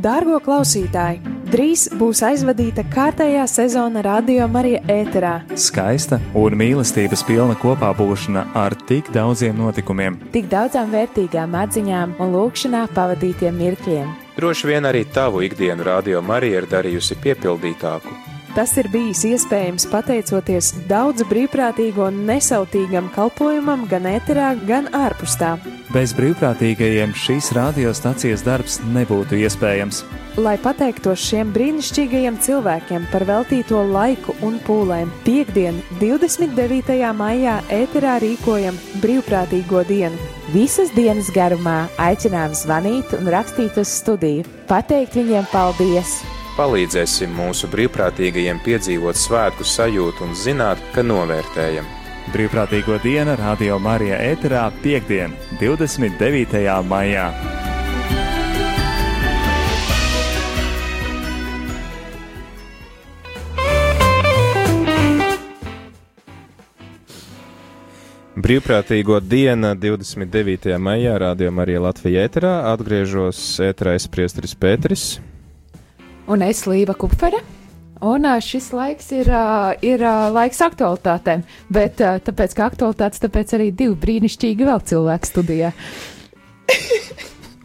Dārgo 0.00 0.38
klausītāji! 0.40 1.18
Drīz 1.50 1.82
būs 1.98 2.22
aizvadīta 2.24 2.86
kārtējā 2.88 3.42
sezona 3.50 4.00
Radio 4.06 4.46
Marija 4.48 4.78
ēterā. 4.88 5.32
Skaista 5.60 6.16
un 6.38 6.54
mīlestības 6.56 7.24
pilna 7.28 7.56
kopā 7.60 7.90
būšana 7.98 8.46
ar 8.56 8.76
tik 8.88 9.10
daudziem 9.12 9.58
notikumiem. 9.60 10.16
Tik 10.32 10.48
daudzām 10.48 10.88
vērtīgām 10.94 11.56
atziņām 11.64 12.14
un 12.22 12.32
lūkšanā 12.32 12.86
pavadītiem 12.96 13.60
mirkļiem. 13.60 14.14
Droši 14.38 14.70
vien 14.70 14.88
arī 14.88 15.04
tavu 15.04 15.42
ikdienu 15.44 15.84
Radio 15.84 16.22
Marija 16.24 16.62
ir 16.62 16.70
darījusi 16.70 17.18
piepildītāku. 17.20 18.14
Tas 18.56 18.72
ir 18.80 18.88
bijis 18.94 19.26
iespējams 19.28 19.84
pateicoties 19.92 20.72
daudzu 20.88 21.28
brīvprātīgo 21.28 22.08
un 22.08 22.24
nesautīgam 22.30 23.12
kalpojumam 23.12 23.84
gan 23.90 24.08
ēterā, 24.14 24.54
gan 24.64 24.88
ārpus 24.96 25.36
tā. 25.42 25.58
Bez 25.90 26.12
brīvprātīgajiem 26.14 27.10
šīs 27.18 27.48
radiostacijas 27.56 28.44
darbs 28.46 28.76
nebūtu 28.94 29.40
iespējams. 29.42 30.04
Lai 30.38 30.52
pateiktos 30.62 31.18
šiem 31.26 31.50
brīnišķīgajiem 31.50 32.36
cilvēkiem 32.46 33.08
par 33.10 33.24
veltīto 33.26 33.80
laiku 33.90 34.36
un 34.46 34.60
pūlēm, 34.68 35.10
piekdien, 35.26 35.80
29. 35.98 36.94
maijā 37.18 37.56
ēterā 37.74 38.20
rīkojam 38.22 38.78
brīvprātīgo 39.02 39.82
dienu. 39.90 40.30
Visas 40.54 40.94
dienas 40.94 41.32
garumā 41.34 41.88
aicinām 41.98 42.54
zvanīt 42.54 43.10
un 43.18 43.34
rakstīt 43.34 43.82
uz 43.82 43.90
studiju, 43.90 44.46
pateikt 44.70 45.18
viņiem 45.18 45.50
paldies! 45.50 46.20
Palīdzēsim 46.54 47.34
mūsu 47.34 47.66
brīvprātīgajiem 47.72 48.62
piedzīvot 48.62 49.18
svētku 49.18 49.66
sajūtu 49.66 50.28
un 50.28 50.38
zināt, 50.38 50.78
ka 50.94 51.02
novērtējam. 51.02 51.96
Brīvprātīgo 52.28 53.00
dienu 53.02 53.32
Radio 53.40 53.78
Marija 53.82 54.20
ēterā 54.22 54.66
piekdien, 54.84 55.32
29. 55.60 56.60
maijā. 56.86 57.30
Brīvprātīgo 68.40 69.18
dienu 69.20 69.74
29. 69.76 70.76
maijā 70.80 71.16
Radio 71.20 71.50
Marija 71.52 71.82
Latvijā 71.84 72.24
ēterā 72.28 72.52
atgriežos 72.72 73.40
ēterā 73.66 73.96
es 73.98 74.08
priesteris 74.10 74.56
Pēteris. 74.58 75.06
Un 76.30 76.46
es 76.46 76.64
Līva 76.70 76.94
Kupfere. 76.98 77.42
Un 78.00 78.24
šis 78.40 78.70
laiks 78.72 79.10
ir, 79.12 79.28
ir 79.84 80.04
laiks 80.32 80.62
aktualitātēm, 80.64 81.42
bet 81.68 82.00
tāpēc, 82.00 82.54
ka 82.56 82.70
aktualitātes, 82.70 83.20
tāpēc 83.20 83.52
arī 83.58 83.68
divi 83.76 83.98
brīnišķīgi 84.00 84.68
vēl 84.70 84.80
cilvēki 84.88 85.28
studijā. 85.28 85.72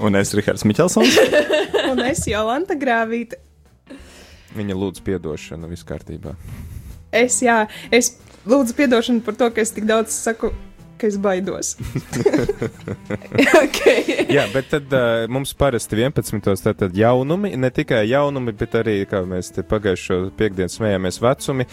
Un 0.03 0.19
es 0.19 0.33
Rihards 0.35 0.65
Miķelsons. 0.67 1.15
Un 1.91 2.03
es 2.03 2.25
Jolanta 2.27 2.75
Grāvīte. 2.75 3.39
Viņa 4.55 4.75
lūdz 4.75 5.03
piedošanu, 5.07 5.69
viss 5.71 5.87
kārtībā. 5.87 6.35
Es, 7.15 7.39
jā, 7.43 7.61
es 7.95 8.17
lūdzu 8.47 8.75
piedošanu 8.75 9.23
par 9.23 9.37
to, 9.39 9.49
ka 9.55 9.63
es 9.63 9.71
tik 9.75 9.87
daudz 9.87 10.15
saku, 10.15 10.51
ka 10.99 11.07
es 11.09 11.17
baidos. 11.21 11.75
okay. 13.63 14.25
Jā, 14.31 14.45
bet 14.53 14.69
tad 14.71 14.93
uh, 14.95 15.25
mums 15.31 15.53
parasti 15.57 15.99
11. 15.99 16.41
tātad 16.65 16.95
jaunumi, 16.97 17.53
ne 17.59 17.71
tikai 17.73 18.03
jaunumi, 18.09 18.53
bet 18.57 18.77
arī, 18.79 18.97
kā 19.09 19.23
mēs 19.27 19.51
te 19.55 19.65
pagājušo 19.67 20.19
piekdienu 20.39 20.71
smējāmies 20.71 21.21
vecumi, 21.23 21.67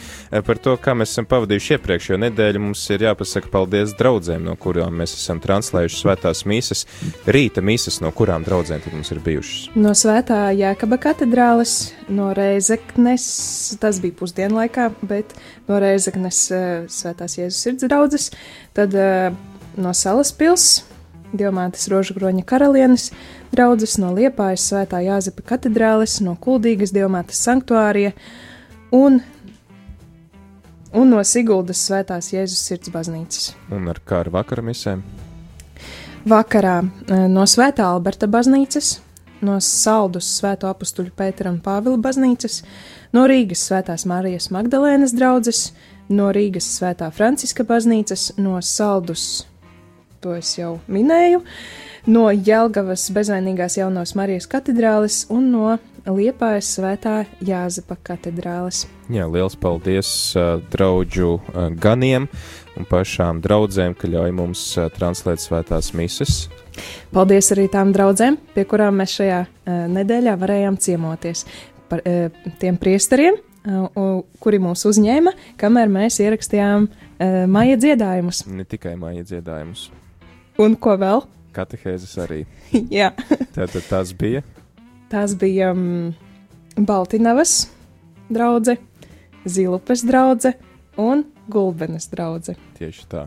par 0.46 0.60
to, 0.62 0.76
kā 0.82 0.96
mēs 0.98 1.14
esam 1.14 1.28
pavadījuši 1.30 1.76
iepriekšējo 1.76 2.20
nedēļu. 2.26 2.64
Mums 2.66 2.84
ir 2.94 3.06
jāpasaka 3.08 3.50
paldies 3.52 3.96
draudzēm, 3.98 4.44
no 4.48 4.56
kurām 4.60 5.00
mēs 5.02 5.16
esam 5.18 5.40
translējuši 5.42 6.00
svētās 6.02 6.44
mīsas, 6.48 6.86
rīta 7.26 7.64
mīsas, 7.64 8.00
no 8.04 8.12
kurām 8.16 8.46
draudzēm 8.46 8.84
tad 8.84 8.96
mums 8.96 9.12
ir 9.14 9.22
bijušas. 9.24 9.72
No 9.78 9.94
Svētā 9.98 10.44
Jēkaba 10.56 10.98
katedrāles, 11.02 11.92
no 12.12 12.30
Reizeknes, 12.36 13.24
tas 13.82 13.98
bija 14.02 14.16
pusdienlaikā, 14.20 14.90
bet 15.08 15.34
no 15.68 15.80
Reizeknes 15.82 16.44
uh, 16.52 16.64
Svētās 16.92 17.38
Jēzus 17.38 17.60
sirds 17.66 17.88
draudzes, 17.88 18.30
tad 18.76 18.94
uh, 18.98 19.30
no 19.80 19.92
Salaspils, 19.96 20.84
Dievmātes 21.32 21.88
Rožagroņa 21.88 22.44
karalienes 22.44 23.08
draudzes, 23.54 23.96
no 24.00 24.12
Liepājas 24.16 24.66
Svētā 24.68 25.00
Jāzepa 25.04 25.44
katedrāles, 25.54 26.18
no 26.24 26.36
Kuldīgas 26.40 26.92
Dievmātes 26.92 27.40
sanktuārija 27.46 28.12
un, 28.92 29.22
un 30.92 31.12
no 31.14 31.22
Siguldas 31.24 31.80
Svētās 31.88 32.32
Jēzus 32.34 32.66
sirds 32.68 32.92
baznīcas. 32.92 33.52
Un 33.72 33.88
ar 33.92 34.02
kā 34.04 34.20
ar 34.26 34.32
vakara 34.34 34.64
misēm? 34.66 35.04
Vakarā 36.28 36.76
eh, 36.82 37.24
no 37.32 37.46
Svētā 37.48 37.88
Alberta 37.88 38.28
baznīcas, 38.30 38.98
no 39.44 39.58
Saldus 39.62 40.28
Svēto 40.38 40.70
apstuļu 40.70 41.12
Pētera 41.16 41.52
un 41.52 41.60
Pāvila 41.62 41.98
baznīcas, 42.02 42.62
no 43.14 43.26
Rīgas 43.30 43.66
Svētās 43.68 44.06
Marijas 44.08 44.50
Magdalēnas 44.54 45.14
draudzes, 45.16 45.70
no 46.12 46.30
Rīgas 46.34 46.68
Svētā 46.78 47.10
Franciska 47.14 47.66
baznīcas, 47.68 48.32
no 48.38 48.58
Saldus, 48.62 49.44
to 50.22 50.36
es 50.38 50.54
jau 50.58 50.76
minēju, 50.92 51.42
no 52.06 52.26
Jelgavas 52.30 53.06
bezvainīgās 53.14 53.78
jaunās 53.78 54.14
Marijas 54.18 54.48
katedrāles 54.50 55.22
un 55.32 55.50
no 55.52 55.76
Liepājas 56.02 56.72
Svētā 56.74 57.22
Jāzepa 57.46 57.94
katedrāles. 58.02 58.86
Jā, 59.12 59.28
liels 59.30 59.54
paldies 59.60 60.08
uh, 60.34 60.56
draugu 60.72 61.36
uh, 61.36 61.68
ganiem 61.78 62.26
un 62.78 62.88
pašām 62.88 63.42
draudzēm, 63.44 63.94
ka 63.94 64.10
ļauj 64.10 64.34
mums 64.34 64.64
uh, 64.80 64.88
translēt 64.94 65.44
svētās 65.44 65.92
mises. 65.94 66.48
Paldies 67.14 67.52
arī 67.54 67.68
tām 67.70 67.92
draudzēm, 67.94 68.40
pie 68.56 68.66
kurām 68.66 68.98
mēs 68.98 69.14
šajā 69.20 69.40
uh, 69.46 69.78
nedēļā 69.94 70.36
varējām 70.42 70.80
ciemoties. 70.82 71.46
Par 71.92 72.02
uh, 72.02 72.44
tiem 72.58 72.80
priesteriem, 72.82 73.38
uh, 73.38 74.22
kuri 74.42 74.58
mūs 74.64 74.82
uzņēma, 74.90 75.36
kamēr 75.60 75.92
mēs 75.92 76.18
ierakstījām 76.24 76.88
uh, 76.90 77.42
maija 77.46 77.78
dziedājumus. 77.78 78.46
Ne 78.50 78.66
tikai 78.66 78.96
māja 78.98 79.28
dziedājumus, 79.28 79.90
Un 80.60 80.74
ko 80.76 80.98
vēl? 81.00 81.22
Katehēzes 81.54 82.16
arī. 82.24 82.42
Jā, 82.98 83.12
Tātad 83.54 83.84
tas 83.88 84.12
bija. 84.18 84.42
tās 85.12 85.34
bija 85.38 85.70
um, 85.76 86.12
Baltinavas 86.76 87.68
draudzene, 88.32 88.80
Zilupes 89.44 90.04
draudzene 90.06 90.56
un 91.02 91.24
Gulbenes 91.50 92.06
draudzene. 92.12 92.58
Tieši 92.78 93.06
tā. 93.10 93.26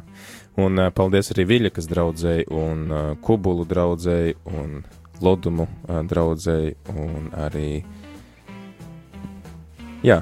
Un 0.62 0.80
uh, 0.80 0.90
paldies 0.96 1.32
arī 1.34 1.44
Viļakas 1.50 1.90
draudzēji, 1.92 2.46
un 2.56 2.86
uh, 2.92 3.02
Kubulu 3.22 3.66
draudzēji, 3.68 4.38
un 4.56 4.78
Lodumu 5.22 5.66
uh, 5.68 6.00
draudzēji, 6.08 6.76
un 6.96 7.28
arī. 7.46 7.84
Jā, 10.06 10.22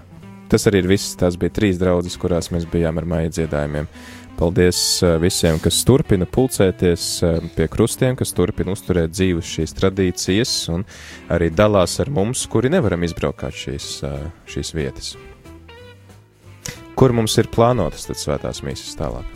tas 0.54 0.68
arī 0.70 0.84
ir 0.84 0.92
viss. 0.92 1.16
Tās 1.18 1.38
bija 1.40 1.54
trīs 1.54 1.82
draudzes, 1.82 2.20
kurās 2.22 2.52
mēs 2.54 2.68
bijām 2.70 3.02
ar 3.02 3.10
maija 3.10 3.34
dziedājumiem. 3.34 3.90
Paldies 4.38 4.78
visiem, 5.22 5.60
kas 5.62 5.84
turpina 5.86 6.26
pulcēties 6.30 7.04
pie 7.54 7.68
krustiem, 7.70 8.16
kas 8.18 8.34
turpina 8.34 8.74
uzturēt 8.74 9.14
dzīves 9.14 9.52
šīs 9.58 9.76
tradīcijas, 9.78 10.56
un 10.74 10.88
arī 11.34 11.52
dalās 11.54 12.00
ar 12.02 12.10
mums, 12.14 12.48
kuri 12.50 12.74
nevaram 12.74 13.06
izbraukāt 13.06 13.54
šīs, 13.66 13.92
šīs 14.50 14.74
vietas. 14.74 15.14
Kur 16.98 17.14
mums 17.14 17.38
ir 17.42 17.50
plānotas 17.54 18.10
tad 18.10 18.20
svētās 18.22 18.62
mīsas 18.66 18.98
tālāk? 18.98 19.30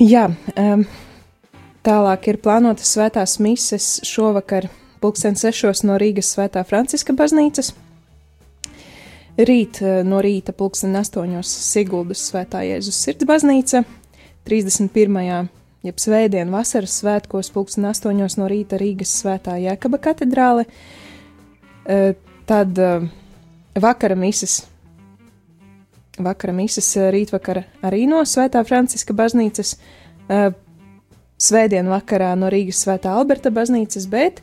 Jā, 0.00 0.26
um, 0.60 0.82
tālāk 1.86 2.28
ir 2.32 2.40
plānotas 2.44 2.90
svētās 2.96 3.38
mises 3.40 3.94
šovakar, 4.04 4.68
pulksten 5.00 5.36
sešos 5.40 5.84
no 5.88 5.96
Rīgas 6.00 6.34
svētā 6.34 6.64
Franciska 6.68 7.16
baznīcas. 7.16 7.72
Rīt 9.36 9.82
eh, 9.84 10.02
no 10.06 10.22
rīta 10.24 10.54
pulksten 10.56 10.96
astoņos 10.96 11.48
Siguldas 11.70 12.22
svētā 12.30 12.64
Jēzus 12.64 12.98
sirds 13.04 13.28
baznīca, 13.28 13.84
31. 14.48 15.48
jeb 15.86 15.98
svētdien 16.00 16.52
vasaras 16.54 17.00
svētkos 17.02 17.50
pulksten 17.54 17.88
astoņos 17.90 18.38
no 18.40 18.48
rīta 18.50 18.78
Rīgas 18.80 19.12
svētā 19.20 19.58
Jēkaba 19.60 20.00
katedrāle, 20.02 20.64
Eh, 21.86 22.14
tad 22.44 22.78
eh, 22.78 23.00
vakara 23.74 24.14
mises. 24.14 24.64
Vakara 26.18 26.52
misijas 26.56 26.96
rītvakara 27.12 27.62
arī 27.84 28.06
no 28.08 28.22
Svētā 28.24 28.62
Franciska 28.64 29.12
baznīcas, 29.12 29.74
svētdien 31.36 31.90
vakarā 31.92 32.30
no 32.40 32.48
Rīgas 32.48 32.80
Svētā 32.86 33.12
Alberta 33.12 33.52
baznīcas, 33.52 34.06
bet 34.08 34.40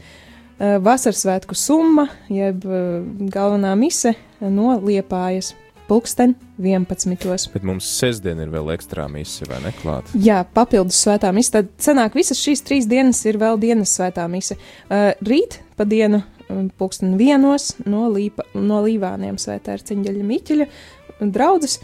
uh, 0.59 0.77
vasaras 0.83 1.23
svētku 1.25 1.57
summa, 1.57 2.07
jeb 2.31 2.65
uh, 2.67 3.01
galvenā 3.33 3.73
mise 3.79 4.15
no 4.41 4.77
Liepājas 4.83 5.53
pulksten 5.87 6.35
11. 6.57 7.49
Bet 7.53 7.65
mums 7.67 7.87
sestdien 7.99 8.39
ir 8.39 8.51
vēl 8.53 8.71
ekstra 8.75 9.07
misija, 9.11 9.49
vai 9.51 9.59
ne? 9.65 9.73
Klāt? 9.81 10.13
Jā, 10.15 10.41
papildus 10.55 11.01
svētā 11.03 11.33
mise. 11.35 11.51
Tad 11.57 11.73
sanāk, 11.83 12.15
visas 12.17 12.39
šīs 12.41 12.63
trīs 12.65 12.87
dienas 12.89 13.19
ir 13.27 13.39
vēl 13.41 13.59
dienas 13.61 13.95
svētā 13.97 14.27
mise. 14.31 14.57
Uh, 14.87 15.11
rīt 15.27 15.59
pa 15.77 15.87
dienu, 15.89 16.23
pulksten 16.77 17.17
vienos 17.17 17.73
no, 17.85 18.07
līpa, 18.11 18.45
no 18.53 18.81
līvāniem 18.85 19.39
svētā 19.41 19.77
ar 19.77 19.83
ciņģeļa 19.85 20.27
miķeļa 20.29 20.67
draudzes, 21.33 21.79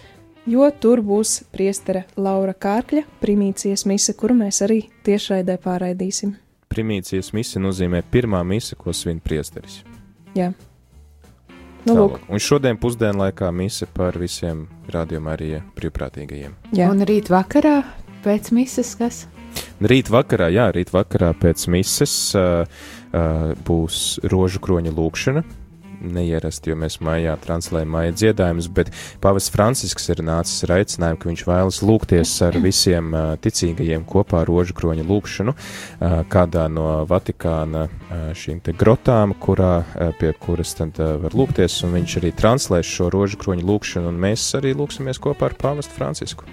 jo 0.49 0.67
tur 0.81 1.01
būs 1.05 1.39
priestera 1.53 2.05
Laura 2.17 2.53
Kārkļa 2.53 3.05
primīcijas 3.23 3.85
mise, 3.89 4.15
kuru 4.17 4.37
mēs 4.43 4.63
arī 4.65 4.83
tiešraidē 5.07 5.59
pārraidīsim. 5.63 6.35
Primīcijas 6.69 7.33
mise 7.33 7.61
nozīmē 7.61 8.03
pirmā 8.11 8.43
mise, 8.47 8.77
ko 8.79 8.93
svin 8.95 9.19
priesteris. 9.23 9.81
Jā. 10.37 10.51
Nu, 11.87 11.95
lūk, 11.95 12.19
Tālāk. 12.19 12.29
Un 12.29 12.43
šodien 12.43 12.77
pusdienlaikā 12.79 13.49
mise 13.55 13.87
par 13.95 14.17
visiem 14.19 14.67
rādījumā 14.91 15.35
arī 15.37 15.51
brīvprātīgajiem. 15.77 16.55
jā. 16.75 16.89
Un 16.91 17.05
rīt 17.07 17.31
vakarā 17.31 17.81
pēc 18.25 18.51
mises, 18.55 18.93
kas? 18.99 19.25
Rīt 19.81 20.11
vakarā, 20.11 20.49
jā, 20.53 20.67
rīt 20.75 20.91
vakarā 20.93 21.31
pēc 21.39 21.65
mises 21.71 22.13
uh, 22.37 22.67
uh, 22.67 23.55
būs 23.65 24.19
rožu 24.29 24.61
kroņa 24.61 24.93
lūkšana. 24.93 25.43
Neierasti, 25.99 26.71
jo 26.71 26.77
mēs 26.79 26.99
mājā 27.03 27.33
translējam 27.43 27.91
māja 27.91 28.13
dziedājumus, 28.15 28.69
bet 28.71 28.91
Pāvests 29.23 29.51
Francisks 29.51 30.07
ir 30.13 30.21
nācis 30.23 30.63
ar 30.63 30.77
aicinājumu, 30.77 31.19
ka 31.19 31.29
viņš 31.29 31.43
vēlas 31.49 31.81
lūgties 31.83 32.35
ar 32.47 32.55
visiem 32.63 33.11
uh, 33.11 33.33
ticīgajiem 33.43 34.05
kopā 34.07 34.45
rožu 34.47 34.77
kroņa 34.77 35.03
lūkšanu 35.09 35.55
uh, 35.55 36.15
kādā 36.31 36.69
no 36.71 36.87
Vatikāna 37.09 37.87
uh, 37.89 38.29
šīm 38.37 38.63
te 38.63 38.75
grotām, 38.79 39.35
kurā, 39.43 39.73
uh, 39.83 40.13
pie 40.19 40.31
kuras 40.39 40.71
tad 40.79 41.01
uh, 41.03 41.17
var 41.25 41.35
lūgties, 41.35 41.81
un 41.83 41.97
viņš 41.99 42.17
arī 42.21 42.31
translēs 42.39 42.87
šo 42.87 43.11
rožu 43.13 43.41
kroņa 43.43 43.67
lūkšanu, 43.67 44.13
un 44.13 44.23
mēs 44.23 44.47
arī 44.59 44.71
lūksimies 44.79 45.19
kopā 45.19 45.51
ar 45.51 45.59
Pāvestu 45.59 45.99
Francisku. 45.99 46.47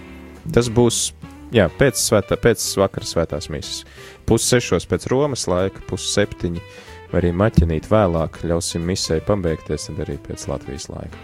Tas 0.51 0.71
būs 0.71 1.07
Jā, 1.55 1.69
pēc, 1.71 1.99
svētā, 2.03 2.35
pēc 2.43 2.63
vakara 2.81 3.07
svētās 3.07 3.47
misijas. 3.53 3.85
Pussešos 4.27 4.87
pēc 4.91 5.07
Romas 5.13 5.47
laika, 5.47 5.79
pusseptiņi, 5.87 6.63
vai 7.13 7.21
arī 7.23 7.31
maķinīt 7.37 7.89
vēlāk, 7.91 8.41
ļausim 8.49 8.85
misijai 8.87 9.21
pabeigties, 9.27 9.87
tad 9.91 10.03
arī 10.07 10.19
pēc 10.27 10.49
Latvijas 10.51 10.89
laika. 10.93 11.17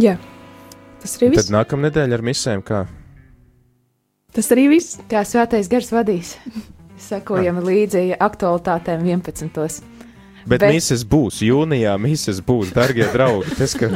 jā. 0.00 0.16
Tas 1.04 1.18
arī 1.18 1.28
Tad 1.34 1.42
viss. 1.44 1.50
nākamā 1.52 1.90
nedēļa 1.90 2.14
ar 2.16 2.22
misēm, 2.24 2.62
kā 2.64 2.86
Tas 4.34 4.48
arī 4.50 4.68
viss. 4.72 4.96
Kā 5.08 5.20
svētais 5.22 5.68
gars 5.70 5.90
vadīs. 5.94 6.32
Sekojam 7.08 7.60
līdzi 7.62 8.16
aktualitātēm 8.18 9.04
11. 9.06 9.50
Bet, 9.54 9.82
Bet- 10.46 10.60
Bet 10.60 10.72
mises 10.74 11.04
būs, 11.04 11.38
jūnijā 11.44 11.92
mises 12.00 12.40
būs, 12.44 12.72
darbie 12.74 13.06
draugi. 13.12 13.54
Tas, 13.56 13.74
ka 13.78 13.88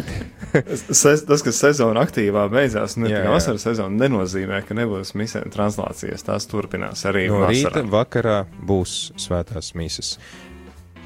Ses, 1.03 1.25
tas, 1.29 1.45
ka 1.45 1.53
sezona 1.55 2.03
aktīvā 2.07 2.47
beidzās, 2.53 2.97
ne 2.99 3.09
Jā, 3.09 3.19
tikai 3.19 3.29
jā. 3.29 3.37
vasaras 3.37 3.67
sezona, 3.69 4.03
nenozīmē, 4.05 4.61
ka 4.69 4.77
nebūs 4.79 5.15
misēm 5.19 5.49
translācijas. 5.55 6.27
Tās 6.27 6.49
turpinās 6.51 7.05
arī 7.09 7.29
no 7.31 7.43
vasarā. 7.45 7.83
rīta 7.83 7.85
vakarā 7.93 8.39
būs 8.69 8.99
svētās 9.21 9.75
mises. 9.79 10.17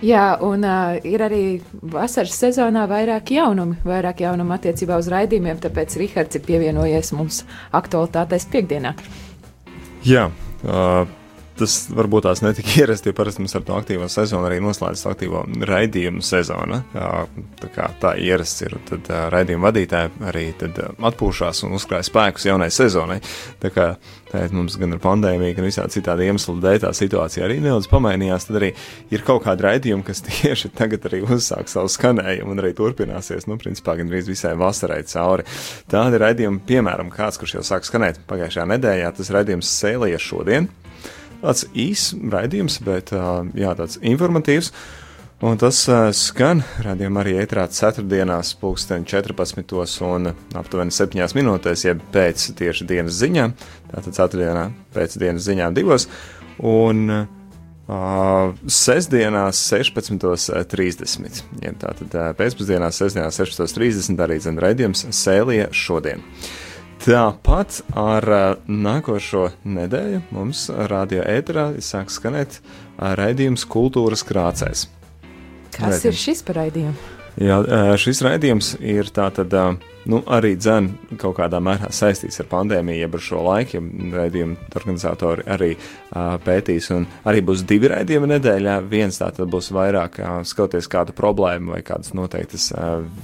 Jā, 0.03 0.33
un 0.43 0.65
uh, 0.67 0.97
ir 1.07 1.23
arī 1.23 1.43
vasaras 1.93 2.35
sezonā 2.35 2.89
vairāk 2.91 3.31
jaunumu, 3.37 3.77
vairāk 3.87 4.25
jaunumu 4.25 4.57
attiecībā 4.57 4.97
uz 4.99 5.07
raidījumiem, 5.13 5.61
tāpēc 5.63 5.95
Rihards 6.01 6.41
ir 6.41 6.43
pievienojies 6.49 7.13
mums 7.15 7.45
aktualitātēs 7.79 8.49
piekdienā. 8.51 8.97
Jā, 10.03 10.25
uh, 10.67 11.05
tas 11.63 11.77
varbūt 11.95 12.27
tās 12.27 12.43
netika 12.45 12.75
ierasti, 12.83 13.11
jo 13.11 13.17
parasti 13.19 13.45
mums 13.45 13.57
ar 13.59 13.67
to 13.67 13.77
aktīvo 13.79 14.09
sezonu 14.13 14.49
arī 14.49 14.61
noslēdzas 14.65 15.09
aktīvo 15.13 15.45
raidījumu 15.69 16.25
sezona. 16.27 16.83
Tā 16.93 17.71
kā 17.75 17.89
tā 18.03 18.15
ierasts 18.21 18.65
ir, 18.67 18.77
tad 18.89 19.11
raidījuma 19.33 19.71
vadītāji 19.71 20.13
arī 20.31 20.49
tad, 20.61 20.81
atpūšās 21.13 21.65
un 21.67 21.77
uzkrāja 21.79 22.07
spēkus 22.09 22.49
jaunai 22.51 22.71
sezonai. 22.75 23.21
Tā 23.63 23.73
kā 23.75 23.87
tātad 24.33 24.55
mums 24.57 24.77
gan 24.81 24.97
ar 24.97 25.01
pandēmiju, 25.03 25.57
gan 25.59 25.67
visādi 25.69 25.99
citādi 25.99 26.27
iemesli 26.29 26.57
dēļ 26.63 26.79
tā 26.87 26.93
situācija 26.97 27.47
arī 27.47 27.59
nedaudz 27.61 27.89
pamainījās, 27.93 28.49
tad 28.49 28.61
arī 28.61 28.73
ir 29.13 29.25
kaut 29.27 29.45
kādi 29.47 29.67
raidījumi, 29.67 30.07
kas 30.07 30.25
tieši 30.29 30.73
tagad 30.77 31.09
arī 31.11 31.23
uzsāk 31.27 31.71
savu 31.73 31.91
skanējumu 31.93 32.55
un 32.55 32.63
arī 32.65 32.73
turpināsies, 32.79 33.49
nu, 33.51 33.59
principā, 33.61 33.97
gan 34.01 34.13
arī 34.13 34.25
visai 34.33 34.55
vasarai 34.59 35.03
cauri. 35.09 35.47
Tādi 35.93 36.23
raidījumi, 36.23 36.63
piemēram, 36.69 37.13
kāds, 37.13 37.41
kurš 37.41 37.59
jau 37.59 37.67
sāk 37.75 37.89
skanēt 37.89 38.23
pagājušajā 38.31 38.69
nedēļā, 38.75 39.13
tas 39.19 39.35
raidījums 39.37 39.77
Sēlija 39.83 40.21
šodien. 40.23 40.71
Tāds 41.43 41.65
īss 41.75 42.13
raidījums, 42.15 42.79
bet 42.87 43.11
jā, 43.13 43.73
tāds 43.79 43.99
informatīvs. 43.99 44.71
Un 45.43 45.59
tas 45.59 45.81
uh, 45.91 46.05
skan 46.15 46.61
radījumā 46.85 47.25
arī 47.25 47.33
ētrā 47.43 47.65
ceturtdienās, 47.75 48.53
pulksten 48.61 49.03
14. 49.11 49.73
un 50.07 50.31
aptuveni 50.55 50.95
7 50.95 51.35
minūtēs, 51.35 51.83
jeb 51.89 52.05
pēc 52.15 52.45
tieši 52.61 52.87
dienas 52.87 53.19
ziņām. 53.19 53.57
Tātad 53.91 54.15
ceturtdienā 54.21 54.69
pēc 54.95 55.19
dienas 55.19 55.49
ziņām 55.49 55.75
divos. 55.75 56.07
Un 56.63 57.11
uh, 57.11 58.55
sestdienās 58.71 59.65
16.30. 59.67 61.43
Jeb 61.67 61.83
tātad 61.83 62.15
uh, 62.15 62.31
pēcpusdienās 62.39 63.03
sestdienās 63.03 63.43
16.30 63.43 64.23
arī 64.23 64.39
zem 64.47 64.63
raidījums 64.63 65.09
Sēlija 65.11 65.73
šodien. 65.75 66.23
Tāpat 67.03 67.81
ar 67.99 68.25
uh, 68.31 68.43
nākošo 68.71 69.49
nedēļu 69.67 70.21
mums 70.31 70.69
radio 70.87 71.25
ēterā 71.27 71.73
sāk 71.83 72.13
skanēt 72.15 72.61
uh, 72.61 73.17
raidījums 73.19 73.65
Kultūras 73.67 74.23
krācēs. 74.29 74.85
Kas 75.73 75.81
Raidījums. 75.83 76.05
ir 76.07 76.21
šis 76.21 76.43
par 76.47 76.61
raidījumu? 76.61 76.95
Jā, 77.43 77.57
ā, 77.59 77.81
šis 77.99 78.21
raidījums 78.23 78.69
ir 78.85 79.09
tātad, 79.17 79.55
nu, 80.13 80.21
arī 80.31 80.53
dzen 80.61 80.93
kaut 81.19 81.39
kādā 81.41 81.59
mērā 81.65 81.89
saistīts 81.91 82.39
ar 82.45 82.47
pandēmiju, 82.51 83.01
jeb 83.01 83.17
ar 83.19 83.25
šo 83.25 83.41
laiku, 83.49 83.81
ja 83.81 84.13
raidījuma 84.21 84.69
organizatori 84.77 85.47
arī 85.51 85.71
pētīs, 86.45 86.91
un 86.95 87.09
arī 87.27 87.41
būs 87.49 87.65
divi 87.67 87.89
raidījumi 87.91 88.29
nedēļā. 88.35 88.77
Viens 88.93 89.19
tātad 89.19 89.49
būs 89.51 89.73
vairāk 89.75 90.21
skatoties 90.47 90.91
kādu 90.93 91.17
problēmu 91.17 91.73
vai 91.73 91.81
kādas 91.89 92.13
noteiktas 92.15 92.69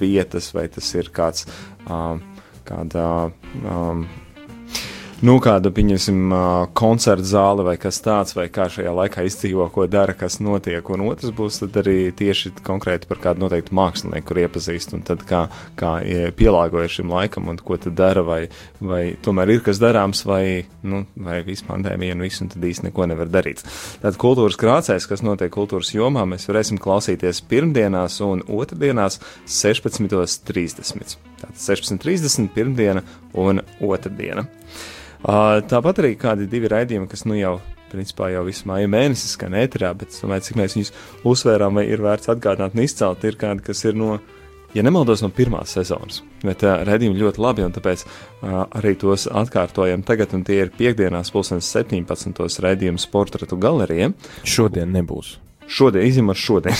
vietas, 0.00 0.50
vai 0.56 0.66
tas 0.72 0.88
ir 0.96 1.12
kāds, 1.12 1.44
ā, 1.84 2.16
kāda, 2.68 3.04
ā, 3.64 3.82
nu, 5.24 5.34
kāda, 5.42 5.70
pieņemsim, 5.74 6.32
koncerta 6.78 7.26
zāle 7.26 7.64
vai 7.66 7.74
kas 7.80 7.98
tāds, 8.04 8.34
vai 8.36 8.46
kā 8.52 8.68
šajā 8.70 8.92
laikā 8.94 9.24
izdzīvo, 9.26 9.66
ko 9.74 9.86
dara, 9.90 10.14
kas 10.18 10.38
notiek. 10.44 10.84
Un 10.94 11.06
otrs 11.08 11.32
būs 11.34 11.60
arī 11.66 12.10
tieši 12.16 12.52
konkrēti 12.66 13.08
par 13.10 13.20
kādu 13.22 13.42
noteiktu 13.44 13.74
mākslinieku, 13.74 14.26
kur 14.28 14.40
iepazīst, 14.44 14.94
un 14.94 15.02
tad 15.06 15.24
kā, 15.28 15.46
kā 15.78 15.98
ie- 16.06 16.30
pielāgojas 16.38 16.98
šim 16.98 17.10
laikam, 17.14 17.48
un 17.50 17.58
ko 17.58 17.78
tad 17.80 17.96
dara, 17.98 18.22
vai, 18.26 18.40
vai 18.80 19.16
tomēr 19.24 19.54
ir 19.56 19.64
kas 19.66 19.80
darāms, 19.82 20.24
vai, 20.28 20.66
nu, 20.82 21.04
vai 21.16 21.40
viss 21.46 21.66
pandēmija 21.66 22.14
un 22.14 22.26
viss, 22.26 22.42
un 22.44 22.52
tad 22.52 22.68
īsti 22.68 22.88
neko 22.88 23.08
nevar 23.10 23.32
darīt. 23.32 23.64
Tātad 24.02 24.20
kultūras 24.22 24.58
krācēs, 24.60 25.08
kas 25.10 25.24
notiek 25.26 25.52
kultūras 25.54 25.94
jomā, 25.96 26.26
mēs 26.28 26.46
varēsim 26.50 26.78
klausīties 26.82 27.42
pirmdienās 27.50 28.20
un 28.26 28.44
otrdienās 28.46 29.18
16.30. 29.46 31.18
Tātad 31.38 31.58
16.30 31.58 32.54
pirmdiena 32.54 33.06
un 33.38 33.62
otrdiena. 33.82 34.46
Uh, 35.18 35.58
Tāpat 35.66 35.98
arī 36.02 36.12
kādi 36.18 36.46
divi 36.50 36.70
raidījumi, 36.70 37.08
kas 37.10 37.24
nu 37.26 37.34
jau, 37.38 37.56
principā 37.90 38.28
jau 38.30 38.44
visu 38.46 38.68
māju 38.70 38.90
mēnesi 38.92 39.32
skan 39.32 39.56
ēterā, 39.58 39.90
bet 39.98 40.12
es 40.14 40.22
domāju, 40.22 40.46
cik 40.46 40.60
mēs 40.60 40.76
viņus 40.76 40.92
uzsvērām, 41.26 41.80
vai 41.80 41.88
ir 41.90 42.04
vērts 42.04 42.30
atgādināt 42.34 42.76
un 42.76 42.84
izcelt, 42.84 43.26
ir 43.26 43.40
kādi, 43.40 43.64
kas 43.66 43.82
ir 43.88 43.98
no, 43.98 44.20
ja 44.76 44.84
nemaldos, 44.86 45.24
no 45.24 45.32
pirmās 45.34 45.74
sezonas. 45.74 46.22
Bet 46.44 46.62
uh, 46.62 46.84
raidījumi 46.86 47.18
ļoti 47.24 47.42
labi, 47.42 47.66
un 47.66 47.74
tāpēc 47.74 48.06
uh, 48.06 48.62
arī 48.78 48.94
tos 49.00 49.26
atkārtojam 49.26 50.06
tagad, 50.06 50.38
un 50.38 50.46
tie 50.46 50.62
ir 50.62 50.72
piekdienās 50.78 51.34
pulkstenes 51.34 51.74
17. 51.74 52.62
raidījums 52.62 53.10
portretu 53.10 53.58
galerijiem. 53.58 54.14
Šodien 54.46 54.94
nebūs. 54.94 55.38
Šodien, 55.68 56.06
izņemot 56.08 56.38
šodien. 56.40 56.76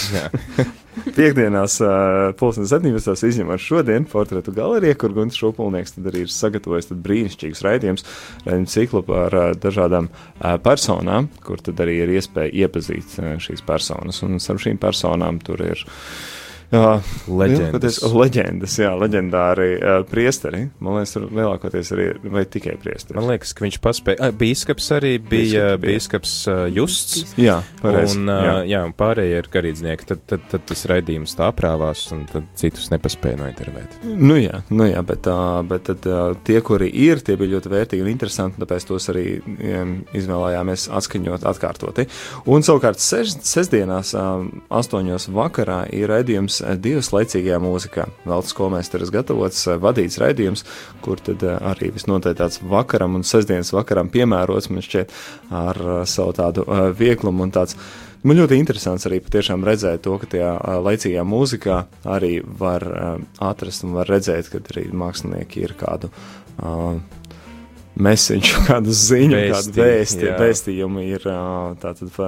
Piektdienās, 1.19 1.77
uh, 1.85 2.31
pulkstenes 2.39 2.73
17. 2.73 3.29
izņemot 3.29 3.63
šodien, 3.63 4.07
portretu 4.09 4.53
galerija, 4.57 4.97
kur 4.99 5.13
Gunts 5.17 5.37
Šupulnieks 5.39 5.95
tad 5.97 6.09
arī 6.11 6.25
ir 6.25 6.33
sagatavojis 6.33 6.89
brīnišķīgus 7.05 7.63
raidījumus, 7.67 8.07
raidījumu 8.49 8.67
ciklu 8.71 9.05
par 9.07 9.37
uh, 9.37 9.51
dažādām 9.61 10.09
uh, 10.09 10.57
personām, 10.65 11.29
kur 11.45 11.61
tad 11.65 11.81
arī 11.85 12.01
ir 12.03 12.17
iespēja 12.17 12.65
iepazīt 12.65 13.19
uh, 13.21 13.37
šīs 13.45 13.63
personas. 13.69 14.23
Un 14.27 14.41
starp 14.43 14.65
šīm 14.65 14.81
personām 14.81 15.43
tur 15.45 15.63
ir. 15.69 15.85
Jā, 15.85 16.38
Leģendas. 16.69 17.97
leģendas, 18.13 18.75
jā, 18.77 18.91
leģendāri 19.01 19.69
uh, 19.79 20.03
priesteri. 20.09 20.67
Man 20.85 20.99
liekas, 20.99 21.15
tur 21.15 21.25
lielākoties 21.33 21.93
arī 21.97 22.09
vai 22.29 22.43
tikai 22.45 22.75
priesteri. 22.81 23.17
Man 23.17 23.31
liekas, 23.31 23.55
ka 23.57 23.65
viņš 23.65 23.79
paspēja. 23.85 24.29
Bīskaps 24.37 24.89
arī 24.99 25.15
bija 25.17 25.71
Bīskaps 25.81 26.35
uh, 26.53 26.67
Justs. 26.69 27.33
Jā, 27.41 27.63
pareizi. 27.81 28.19
Un, 28.21 28.29
uh, 28.29 28.61
jā, 28.69 28.83
un 28.85 28.93
pārējie 28.99 29.39
ir 29.41 29.49
garīdznieki. 29.55 30.09
Tad, 30.11 30.21
tad, 30.29 30.45
tad 30.53 30.67
tas 30.69 30.85
raidījums 30.93 31.39
tā 31.39 31.49
aprāvās, 31.49 32.05
un 32.13 32.27
tad 32.29 32.51
citus 32.61 32.91
nepaspēja 32.93 33.41
nointervēt. 33.41 33.97
Nu 34.05 34.37
jā, 34.37 34.61
nu 34.69 34.91
jā 34.91 35.01
bet, 35.09 35.31
uh, 35.33 35.63
bet 35.69 35.89
tad, 35.89 36.05
uh, 36.05 36.37
tie, 36.45 36.61
kuri 36.65 36.91
ir, 36.93 37.25
tie 37.25 37.39
bija 37.41 37.55
ļoti 37.57 37.73
vērtīgi 37.73 38.05
un 38.05 38.13
interesanti, 38.13 38.61
tāpēc 38.61 38.89
tos 38.91 39.09
arī 39.15 39.25
um, 39.41 39.97
izvēlējāmies 40.21 40.91
atskaņot 41.01 41.49
atkārtoti. 41.49 42.09
Un 42.53 42.67
savukārt 42.67 43.01
seš, 43.01 43.39
sestdienās, 43.55 44.13
um, 44.21 44.51
astoņos 44.69 45.31
vakarā, 45.33 45.81
ir 45.97 46.13
raidījums 46.13 46.58
uh, 46.63 46.75
divas 46.81 47.11
laicīgajā 47.15 47.61
mūzikā. 47.63 48.09
Veltes 48.29 48.55
skolmēsteris 48.55 49.13
gatavots, 49.15 49.61
uh, 49.69 49.79
vadīts 49.83 50.21
raidījums, 50.23 50.65
kur 51.05 51.23
tad 51.25 51.45
uh, 51.47 51.57
arī 51.71 51.93
visnotaļ 51.95 52.37
tāds 52.39 52.61
vakaram 52.63 53.19
un 53.19 53.27
sestdienas 53.27 53.73
vakaram 53.75 54.11
piemērots, 54.13 54.71
man 54.73 54.85
šķiet, 54.85 55.15
ar 55.55 55.81
savu 56.09 56.35
tādu 56.37 56.65
vieglumu 56.99 57.47
un 57.47 57.55
tāds. 57.55 57.77
Man 58.27 58.41
ļoti 58.41 58.57
interesants 58.59 59.07
arī 59.07 59.21
patiešām 59.23 59.63
redzēt 59.67 60.03
to, 60.03 60.17
ka 60.19 60.27
tajā 60.33 60.51
laicīgajā 60.83 61.23
mūzikā 61.23 61.77
arī 62.11 62.33
var 62.43 62.83
atrast 63.39 63.87
un 63.87 63.95
var 63.95 64.11
redzēt, 64.11 64.51
ka 64.51 64.59
arī 64.75 64.89
mākslinieki 64.91 65.63
ir 65.63 65.77
kādu 65.79 66.11
uh, 66.11 66.99
mesiņu, 68.03 68.61
kādu 68.69 68.95
ziņu, 68.95 69.37
Vēsti, 69.39 69.73
kādu 69.73 69.83
vēsti, 69.83 70.31
vēstījumu 70.39 71.05
ir 71.07 71.27
tātad 71.83 72.19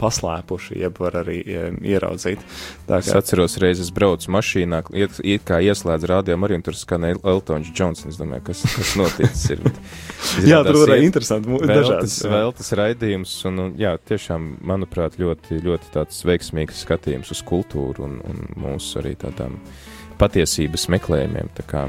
paslēpuši, 0.00 0.78
jeb 0.82 0.98
var 1.02 1.20
arī 1.22 1.38
ieraudzīt. 1.46 2.42
Tā 2.88 3.00
Es 3.02 3.10
atceros, 3.16 3.56
reizes 3.62 3.90
braucu 3.94 4.30
mašīnā, 4.34 4.82
iet, 4.98 5.18
iet 5.26 5.46
kā 5.48 5.60
ieslēdz 5.64 6.06
rādījumu 6.10 6.48
arī, 6.48 6.60
tur 6.66 6.76
skanēja 6.78 7.20
Eltons 7.32 7.70
Džons. 7.72 8.04
Es 8.10 8.20
domāju, 8.20 8.44
kas, 8.50 8.62
kas 8.76 8.92
noticis 9.00 9.44
ir. 9.56 9.64
jā, 10.52 10.60
tur 10.66 10.84
iet- 10.84 11.06
interesanti, 11.08 11.58
dažādas. 11.66 12.18
vēl 12.26 12.54
tas 12.58 12.72
raidījums, 12.78 13.34
un, 13.50 13.64
un 13.66 13.74
jā, 13.80 13.96
tiešām, 14.10 14.52
manuprāt, 14.68 15.18
ļoti, 15.22 15.62
ļoti 15.64 15.92
tāds 15.96 16.22
veiksmīgs 16.28 16.84
skatījums 16.86 17.34
uz 17.34 17.42
kultūru 17.46 18.06
un, 18.08 18.18
un 18.26 18.46
mūsu 18.62 19.02
arī 19.02 19.16
tādām 19.20 19.58
patiesības 20.20 20.88
meklējumiem. 20.92 21.50
Tā 21.56 21.66
kā 21.66 21.86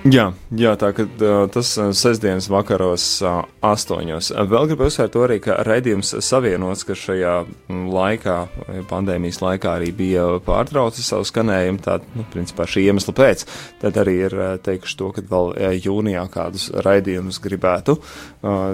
Jā, 0.00 0.30
jā, 0.56 0.70
tā 0.80 0.94
uh, 0.96 1.42
tas 1.52 1.74
sestdienas 1.76 2.46
vakaros 2.48 3.02
astoņos. 3.20 4.30
Vēl 4.48 4.70
gribu 4.70 4.86
uzsvērt 4.88 5.12
to 5.12 5.24
arī, 5.26 5.36
ka 5.44 5.58
raidījums 5.66 6.14
savienots, 6.24 6.86
ka 6.88 6.96
šajā 6.96 7.34
laikā, 7.68 8.36
pandēmijas 8.88 9.42
laikā 9.44 9.74
arī 9.76 9.90
bija 9.98 10.24
pārtraucis 10.46 11.10
savu 11.12 11.26
skanējumu, 11.28 11.82
tā, 11.84 11.98
nu, 12.16 12.24
principā 12.32 12.64
šī 12.64 12.86
iemesla 12.88 13.12
pēc. 13.18 13.44
Tad 13.82 13.98
arī 14.00 14.14
ir 14.30 14.36
teikuši 14.64 14.96
to, 15.02 15.10
ka 15.18 15.26
vēl 15.28 15.52
jūnijā 15.84 16.24
kādus 16.32 16.70
raidījumus 16.80 17.42
gribētu 17.44 17.98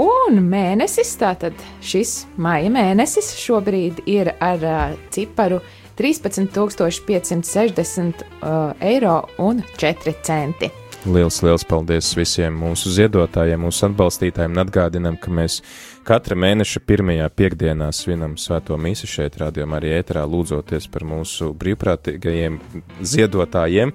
Un 0.00 0.40
mēnesis, 0.46 1.18
tātad 1.18 1.52
šis 1.82 2.26
maija 2.38 2.70
mēnesis 2.70 3.34
šobrīd 3.42 4.06
ir 4.06 4.30
ar 4.38 4.62
uh, 4.62 4.94
ciparu 5.10 5.58
13,560 5.98 8.22
uh, 8.22 8.70
eiro 8.80 9.28
un 9.42 9.62
4 9.76 10.14
centi. 10.22 10.70
Liels, 11.08 11.38
liels 11.40 11.62
paldies 11.64 12.10
visiem 12.12 12.58
mūsu 12.60 12.90
ziedotājiem, 12.92 13.62
mūsu 13.64 13.86
atbalstītājiem. 13.86 14.58
Atgādinām, 14.60 15.14
ka 15.16 15.32
mēs 15.32 15.62
katra 16.04 16.36
mēneša 16.36 16.82
pirmajā 16.84 17.28
piekdienā 17.32 17.86
svinam 17.96 18.34
svēto 18.36 18.76
mīsu 18.76 19.08
šeit, 19.08 19.38
rādījumā 19.40 19.78
arī 19.78 19.94
ēterā, 19.96 20.26
lūdzoties 20.28 20.90
par 20.92 21.06
mūsu 21.08 21.54
brīvprātīgajiem 21.56 22.60
ziedotājiem, 23.00 23.94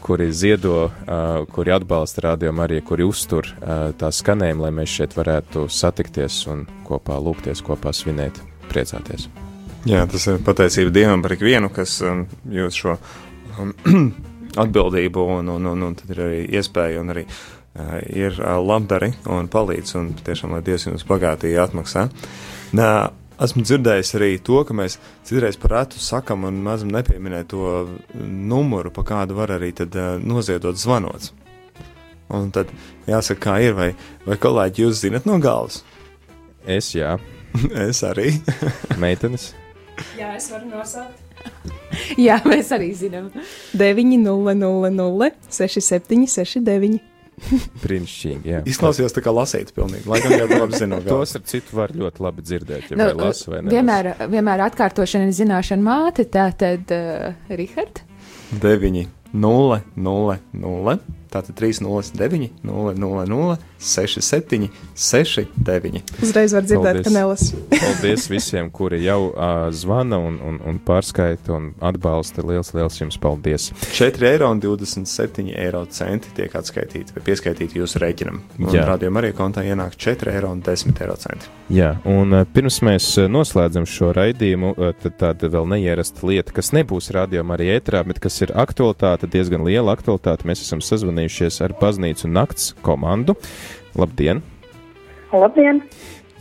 kuri 0.00 0.30
ziedo, 0.32 0.88
kuri 1.52 1.76
atbalsta 1.76 2.24
rādījumu 2.30 2.64
arī, 2.64 2.80
kuri 2.80 3.04
uztur 3.04 3.52
tā 4.00 4.08
skanējumu, 4.08 4.64
lai 4.64 4.72
mēs 4.80 4.96
šeit 4.96 5.20
varētu 5.20 5.68
satikties 5.68 6.46
un 6.48 6.64
kopā 6.88 7.20
lūgties, 7.20 7.60
kopā 7.60 7.92
svinēt, 7.92 8.40
priecāties. 8.72 9.28
Jā, 9.84 10.06
tas 10.08 10.30
ir 10.32 10.40
pateicība 10.46 10.96
Dievam 10.96 11.20
par 11.20 11.36
ikvienu, 11.36 11.68
kas 11.76 12.00
jūt 12.00 12.84
šo 12.84 13.00
atbildību, 14.60 15.24
un, 15.38 15.48
un, 15.48 15.66
un, 15.72 15.88
un 15.88 15.96
tad 15.98 16.12
ir 16.12 16.22
arī 16.26 16.44
iespēja, 16.58 17.00
un 17.02 17.14
arī 17.14 17.24
uh, 17.26 17.98
ir 18.12 18.36
uh, 18.38 18.58
labdari 18.60 19.12
un 19.30 19.48
palīdz, 19.52 19.96
un 20.00 20.12
tiešām, 20.18 20.56
lai 20.56 20.62
Dievs 20.66 20.88
jums 20.88 21.06
bagātīgi 21.08 21.60
atmaksā. 21.62 22.06
Nā, 22.76 22.88
esmu 23.42 23.64
dzirdējis 23.66 24.14
arī 24.18 24.32
to, 24.44 24.62
ka 24.68 24.76
mēs 24.76 24.98
citreiz 25.28 25.58
par 25.60 25.76
retu 25.78 26.02
sakam 26.02 26.46
un 26.48 26.60
mazam 26.64 26.92
nepieminēt 26.92 27.50
to 27.52 27.86
numuru, 28.18 28.92
pa 28.94 29.06
kādu 29.14 29.38
var 29.38 29.54
arī 29.56 29.72
tad 29.76 29.96
uh, 29.96 30.14
noziedot 30.20 30.78
zvanots. 30.80 31.32
Un 32.32 32.48
tad 32.54 32.70
jāsaka, 33.08 33.40
kā 33.44 33.58
ir, 33.60 33.74
vai, 33.76 33.90
vai 34.24 34.38
kolēģi 34.40 34.86
jūs 34.86 35.02
zinat 35.04 35.28
no 35.28 35.36
galvas? 35.42 35.82
Es, 36.64 36.94
jā, 36.96 37.18
es 37.88 38.04
arī. 38.06 38.38
meitenes. 39.02 39.52
Jā, 40.16 40.32
es 40.38 40.48
varu 40.52 40.70
nosaukt. 40.72 41.21
Jā, 42.26 42.38
mēs 42.48 42.70
arī 42.74 42.92
zinām. 42.96 43.30
900 43.78 45.32
6769. 45.52 47.00
Brīnišķīgi, 47.82 48.50
jā. 48.52 48.58
Izklausījās 48.70 49.14
tā 49.16 49.22
kā 49.24 49.32
lasīt 49.34 49.72
pilnīgi. 49.74 50.06
Laikam 50.06 50.34
jau 50.36 50.44
labi 50.52 50.78
zinu. 50.78 51.00
Tos 51.06 51.32
ar 51.38 51.42
citu 51.48 51.74
var 51.78 51.90
ļoti 51.96 52.22
labi 52.22 52.44
dzirdēt, 52.44 52.92
ja 52.92 52.98
Nu, 53.00 53.08
vai 53.08 53.30
lasa 53.30 53.50
vai 53.50 53.62
ne. 53.64 53.72
vienmēr, 53.72 54.10
vienmēr 54.30 54.62
atkārtošana 54.68 55.26
ir 55.26 55.34
zināšana 55.40 55.82
māte, 55.82 56.26
tā 56.30 56.44
tad, 56.60 56.92
uh, 56.94 57.32
Rihard, 57.50 58.04
9, 58.62 59.02
0, 59.32 59.80
0, 59.96 60.38
0, 60.62 60.96
tātad 61.32 61.56
3, 61.58 61.82
0, 61.84 62.02
9, 62.18 62.48
0, 62.62 62.94
0, 62.98 63.26
0, 63.28 63.56
6, 63.82 64.20
7, 64.22 64.68
6, 64.94 65.46
9. 65.56 66.02
Uzreiz 66.22 66.54
var 66.54 66.66
dzirdēt, 66.66 67.00
Paldies. 67.00 67.06
ka 67.06 67.14
nelas. 67.14 67.46
Paldies 67.72 68.28
visiem, 68.30 68.70
kuri 68.70 69.02
jau 69.02 69.32
uh, 69.32 69.66
zvana 69.74 70.20
un, 70.22 70.38
un, 70.38 70.60
un 70.68 70.78
pārskaita 70.82 71.54
un 71.56 71.70
atbalsta. 71.82 72.44
Liels, 72.46 72.72
liels 72.76 72.98
jums 73.00 73.18
paldies. 73.22 73.70
4 73.94 74.28
eiro 74.28 74.50
un 74.50 74.60
27 74.62 75.52
eiro 75.56 75.84
centi 75.90 76.32
tiek 76.36 76.54
atskaitīti 76.58 77.16
vai 77.16 77.24
pieskaitīti 77.26 77.80
jūsu 77.80 78.02
rēķinam. 78.02 78.42
Rādījumā 78.72 79.22
arī 79.22 79.32
kontā 79.36 79.64
ienāk 79.66 79.96
4 79.98 80.34
eiro 80.34 80.52
un 80.52 80.62
10 80.64 80.94
eiro 81.02 81.16
centi. 81.20 81.50
Jā, 81.72 81.94
un 82.08 82.34
uh, 82.36 82.46
pirms 82.54 82.80
mēs 82.84 83.08
noslēdzam 83.32 83.86
šo 83.88 84.12
raidījumu, 84.16 84.74
uh, 84.76 84.92
tad 85.02 85.18
tāda 85.20 85.50
vēl 85.52 85.68
neierasta 85.74 86.26
lieta, 86.28 86.54
kas 86.54 86.72
nebūs 86.76 87.10
rādījumā 87.14 87.56
arī 87.56 87.70
ētrā, 87.78 88.02
bet 88.06 88.20
kas 88.22 88.38
ir 88.44 88.54
aktualitāte, 88.58 89.30
diezgan 89.30 89.64
liela 89.66 89.94
aktualitāte. 89.96 90.46
Mēs 90.48 90.64
esam 90.66 90.82
sazvanījušies 91.22 91.62
ar 91.62 91.74
baznīcu 91.78 92.28
nakts 92.28 92.74
komandu. 92.82 93.36
Labdien! 93.94 94.42
Labdien! 95.32 95.82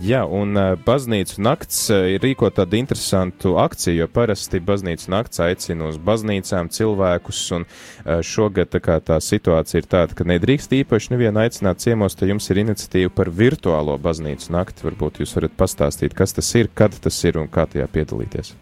Jā, 0.01 0.25
un 0.25 0.57
uh, 0.57 0.73
baznīcu 0.81 1.43
nakts 1.45 1.91
ir 1.93 2.23
rīkot 2.23 2.55
tādu 2.57 2.79
interesantu 2.79 3.59
akciju, 3.61 3.99
jo 3.99 4.07
parasti 4.09 4.59
baznīcu 4.59 5.11
nakts 5.13 5.39
aicina 5.39 5.85
uz 5.91 5.99
baznīcām 6.01 6.71
cilvēkus, 6.73 7.41
un 7.53 7.67
uh, 7.67 8.23
šogad 8.25 8.71
tā, 8.73 8.81
kā, 8.81 8.97
tā 8.97 9.19
situācija 9.21 9.83
ir 9.83 9.85
tāda, 9.85 10.15
ka 10.17 10.25
nedrīkst 10.25 10.73
īpaši 10.73 11.13
nevienu 11.13 11.43
aicināt 11.43 11.83
ciemos, 11.85 12.17
tad 12.17 12.33
jums 12.33 12.49
ir 12.49 12.63
iniciatīva 12.63 13.13
par 13.13 13.29
virtuālo 13.29 13.99
baznīcu 14.01 14.49
nakti. 14.55 14.87
Varbūt 14.87 15.21
jūs 15.21 15.35
varat 15.37 15.53
pastāstīt, 15.59 16.17
kas 16.17 16.33
tas 16.33 16.49
ir, 16.57 16.71
kad 16.73 16.97
tas 16.97 17.21
ir 17.29 17.37
un 17.37 17.45
kā 17.45 17.67
tajā 17.69 17.85
piedalīties. 17.93 18.55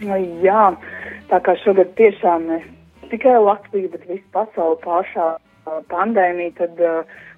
Jā, 0.00 0.64
tā 1.28 1.42
kā 1.44 1.58
šogad 1.66 1.92
tiešām 2.00 2.48
ne 2.48 2.62
tikai 3.12 3.36
Latvija, 3.42 3.92
bet 3.92 4.08
visa 4.08 4.24
pasaule 4.32 4.80
pāršā 4.80 5.34
pandēmiju, 5.92 6.54
tad 6.58 6.82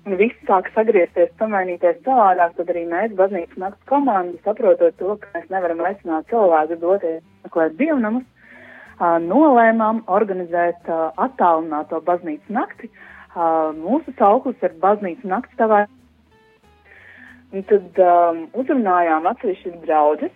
un 0.07 0.17
viss 0.21 0.49
sāk 0.49 0.71
sagriezties, 0.75 1.33
pamainīties 1.41 2.03
savādāk, 2.07 2.57
tad 2.57 2.73
arī 2.73 2.87
mēs, 2.89 3.15
baznīcas 3.19 3.61
nakts 3.61 3.89
komanda, 3.91 4.39
saprotot 4.45 4.97
to, 4.99 5.17
ka 5.21 5.31
mēs 5.37 5.49
nevaram 5.53 5.85
aicināt 5.85 6.29
cilvēku 6.33 6.81
doties 6.81 7.23
meklēt 7.45 7.79
dievnamus, 7.81 8.27
nolēmām 9.01 10.03
organizēt 10.13 10.89
attālināto 10.91 12.03
baznīcas 12.05 12.53
nakti 12.53 12.91
mūsu 13.37 14.13
sauklis 14.19 14.57
ir 14.63 14.73
baznīca 14.81 15.27
nakts 15.29 15.57
tavā. 15.57 15.87
Un 17.53 17.63
tad 17.67 17.99
um, 17.99 18.45
uzrunājām 18.55 19.27
atsevišķas 19.27 19.81
draudzes, 19.83 20.31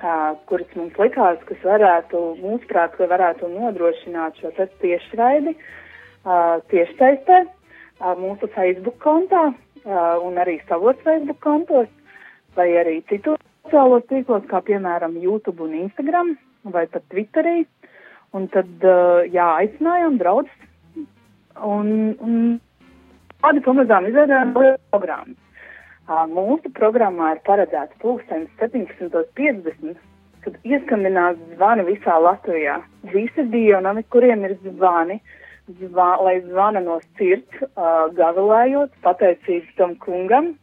uh, 0.00 0.36
kuras 0.48 0.68
mums 0.76 0.96
likās, 0.96 1.38
kas 1.44 1.58
varētu, 1.62 2.36
mūsuprāt, 2.40 2.96
ka 2.96 3.04
varētu 3.06 3.48
nodrošināt 3.52 4.36
šo 4.40 4.50
tiešraidi 4.80 5.56
uh, 6.26 6.58
tiešsaistē 6.72 7.38
uh, 7.46 8.12
mūsu 8.18 8.50
Facebook 8.54 8.98
kontā 9.04 9.48
uh, 9.52 10.18
un 10.26 10.36
arī 10.42 10.58
savos 10.68 10.98
Facebook 11.06 11.40
kontos, 11.44 11.88
vai 12.58 12.68
arī 12.82 13.00
citos 13.10 13.40
sociālos 13.66 14.06
tīklos, 14.10 14.44
kā 14.50 14.60
piemēram 14.66 15.16
YouTube 15.22 15.64
un 15.64 15.74
Instagram, 15.86 16.36
vai 16.74 16.86
pat 16.90 17.06
Twitterī. 17.12 17.64
Un 18.36 18.50
tad, 18.52 18.68
uh, 18.82 19.22
jā, 19.32 19.46
aicinājām 19.62 20.18
draugus 20.20 20.52
un, 21.64 22.16
un 22.20 22.34
tādi 23.40 23.62
pamazām 23.64 24.08
izveidojām 24.10 24.52
programmu. 24.92 25.36
Uh, 26.06 26.26
mūsu 26.30 26.70
programmā 26.74 27.32
ir 27.34 27.40
paredzēts 27.46 27.96
pulkstenis 28.02 28.50
17.50, 28.60 29.96
kad 30.44 30.58
ieskandinās 30.62 31.38
zvani 31.54 31.86
visā 31.88 32.18
Latvijā. 32.22 32.76
Visi 33.14 33.46
dievnami, 33.50 34.04
kuriem 34.14 34.44
ir 34.46 34.54
zvani, 34.66 35.18
zva, 35.66 36.16
lai 36.22 36.40
zvana 36.46 36.80
no 36.84 37.00
sirds, 37.18 37.62
uh, 37.74 38.06
gavilējot, 38.16 38.94
pateicības 39.04 39.76
tam 39.78 39.96
kungam, 40.02 40.54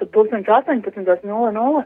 tad 0.00 0.10
pulkstenis 0.14 0.50
18.00 0.50 1.84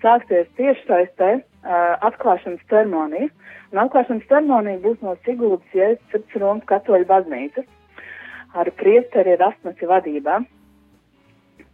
sāksies 0.00 0.48
tieši 0.56 0.86
saistē 0.88 1.32
uh, 1.36 1.96
atklāšanas 2.08 2.62
ceremonija. 2.72 3.28
Un 3.70 3.82
atklāšanas 3.84 4.28
ceremonija 4.30 4.80
būs 4.84 5.02
no 5.04 5.16
Siguldas 5.26 5.76
Jēzus 5.76 6.14
Sirds 6.14 6.38
Romas 6.40 6.66
katoļu 6.70 7.06
baznīcas 7.10 7.68
ar 8.58 8.70
priesteri 8.80 9.36
Rasmasi 9.38 9.86
vadībā. 9.86 10.40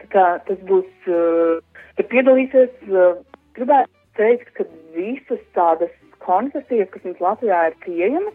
Tā 0.02 0.08
kā 0.12 0.24
tas 0.48 0.58
būs, 0.68 0.88
uh, 1.08 1.62
te 1.96 2.08
piedalīsies, 2.10 2.74
uh, 2.90 3.22
gribētu 3.56 3.92
teikt, 4.18 4.50
ka 4.58 4.66
visas 4.96 5.40
tādas 5.56 5.94
konfesijas, 6.24 6.90
kas 6.90 7.06
mums 7.06 7.22
Latvijā 7.22 7.62
ir 7.70 7.78
pieejamas, 7.84 8.34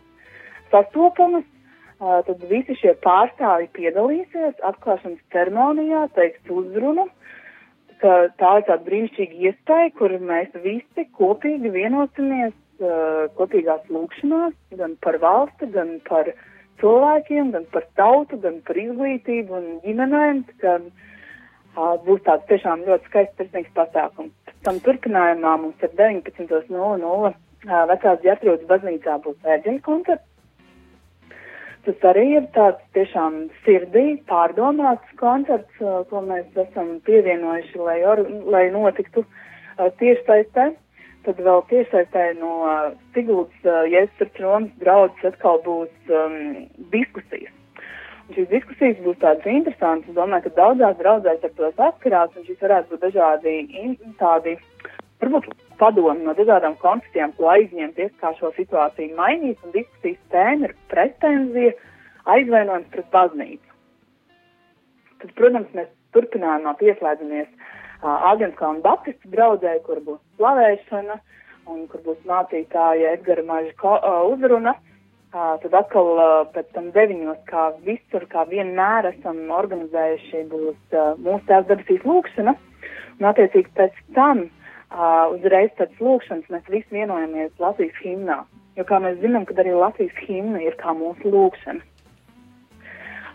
sastopamas, 0.71 1.47
tad 1.99 2.45
visi 2.49 2.75
šie 2.79 2.95
pārstāvi 3.05 3.69
piedalīsies 3.77 4.63
atklāšanas 4.71 5.21
ceremonijā, 5.33 6.07
teiks 6.17 6.49
uzrunu, 6.49 7.07
ka 8.01 8.15
tā 8.41 8.55
ir 8.59 8.65
tāda 8.69 8.81
brīnišķīga 8.87 9.43
iespēja, 9.49 9.91
kur 9.99 10.15
mēs 10.31 10.55
visi 10.63 11.05
kopīgi 11.19 11.69
vienosimies 11.75 12.55
kopīgās 13.37 13.85
lūkšanās, 13.93 14.55
gan 14.79 14.95
par 15.05 15.19
valsti, 15.21 15.69
gan 15.75 15.99
par 16.07 16.31
cilvēkiem, 16.81 17.51
gan 17.53 17.67
par 17.73 17.85
tautu, 17.99 18.39
gan 18.41 18.57
par 18.65 18.79
izglītību 18.81 19.57
un 19.59 19.67
ģimenēm. 19.85 20.41
Ka, 20.63 20.79
uh, 20.81 21.95
būs 22.05 22.23
tāds 22.25 22.47
tiešām 22.49 22.83
ļoti 22.87 23.07
skaists 23.09 23.37
personīgs 23.37 23.73
pasākums. 23.75 24.33
Tam 24.65 24.79
turpinājumā 24.85 25.55
mums 25.61 25.85
ir 25.85 25.93
19.00 25.97 26.73
uh, 26.73 27.35
vecās 27.91 28.19
ģetrūdas 28.25 28.67
baznīcā 28.67 29.17
būs 29.23 29.37
ērģeņa 29.45 29.81
koncerts. 29.85 30.30
Tas 31.85 32.03
arī 32.05 32.27
ir 32.37 32.43
tāds 32.55 32.81
tiešām 32.93 33.37
sirdī 33.65 34.19
pārdomāts 34.29 35.15
koncerts, 35.17 35.79
uh, 35.81 36.03
ko 36.11 36.21
mēs 36.25 36.45
esam 36.67 36.99
pievienojuši, 37.07 37.79
lai, 37.81 37.97
or, 38.05 38.21
lai 38.53 38.67
notiktu 38.73 39.23
uh, 39.25 39.87
tiešsaistē. 40.01 40.67
Tad 41.25 41.41
vēl 41.45 41.63
tiešsaistē 41.69 42.27
no 42.37 42.51
uh, 42.65 42.91
Siguldas 43.15 43.65
uh, 43.65 43.81
Jēzus 43.89 44.37
Romas 44.43 44.77
draudzes 44.81 45.33
atkal 45.33 45.61
būs 45.65 46.13
um, 46.13 46.37
diskusijas. 46.93 47.57
Un 48.27 48.37
šīs 48.37 48.51
diskusijas 48.53 49.01
būs 49.05 49.17
tādas 49.21 49.49
interesantas. 49.49 50.13
Es 50.13 50.17
domāju, 50.17 50.47
ka 50.47 50.57
daudzās 50.61 50.99
draudzēs 51.01 51.45
ar 51.49 51.55
to 51.57 51.71
saskarās, 51.75 52.37
un 52.37 52.45
šīs 52.45 52.61
varētu 52.61 52.93
būt 52.93 53.05
dažādi 53.07 53.55
in, 53.81 53.97
tādi, 54.21 54.53
varbūt 55.21 55.49
padomi 55.81 56.25
no 56.25 56.35
dažādām 56.37 56.77
konfesijām, 56.81 57.33
ko 57.37 57.49
aizņemties, 57.53 58.13
kā 58.21 58.33
šo 58.39 58.51
situāciju 58.57 59.17
mainīt, 59.17 59.61
un 59.65 59.73
diskusijas 59.75 60.21
tēma 60.33 60.69
ir 60.69 60.75
pretenzija, 60.91 61.73
aizvainojums 62.35 62.91
pret 62.93 63.09
baznīcu. 63.13 63.67
Tad, 65.21 65.33
protams, 65.37 65.73
mēs 65.77 65.89
turpinājumā 66.15 66.73
pieslēdzamies 66.79 67.49
uh, 67.49 68.29
Agenskalnu 68.31 68.81
Baptistu 68.85 69.33
draudzē, 69.33 69.77
kur 69.85 70.01
būs 70.05 70.21
slavēšana, 70.37 71.19
un 71.71 71.83
kur 71.91 72.01
būs 72.05 72.23
mācītāja 72.29 73.15
Edgara 73.17 73.45
Maža 73.45 73.75
uh, 73.97 74.23
uzruna. 74.31 74.75
Uh, 75.31 75.53
tad 75.63 75.75
atkal 75.77 76.09
uh, 76.19 76.31
pēc 76.51 76.73
tam 76.75 76.89
deviņos, 76.91 77.37
kā 77.47 77.69
visur, 77.85 78.25
kā 78.33 78.43
vienmēr 78.49 79.13
esam 79.13 79.45
organizējuši, 79.55 80.41
būs 80.51 80.97
uh, 80.97 81.13
mūsu 81.23 81.45
tēvs 81.47 81.69
debesīs 81.69 82.03
lūkšana, 82.03 82.55
un 83.21 83.29
attiecīgi 83.29 83.71
pēc 83.77 84.01
tam 84.17 84.49
uh, 84.91 85.31
uzreiz 85.35 85.71
pēc 85.79 86.01
lūkšanas 86.03 86.51
mēs 86.51 86.67
visi 86.69 86.97
vienojamies 86.97 87.53
Latvijas 87.59 87.97
himnā. 88.03 88.41
Jo, 88.79 88.85
kā 88.87 89.01
mēs 89.03 89.19
zinām, 89.23 89.45
kad 89.47 89.59
arī 89.59 89.73
Latvijas 89.75 90.19
himna 90.27 90.61
ir 90.63 90.77
kā 90.79 90.93
mūsu 90.95 91.31
lūkšana. 91.31 91.83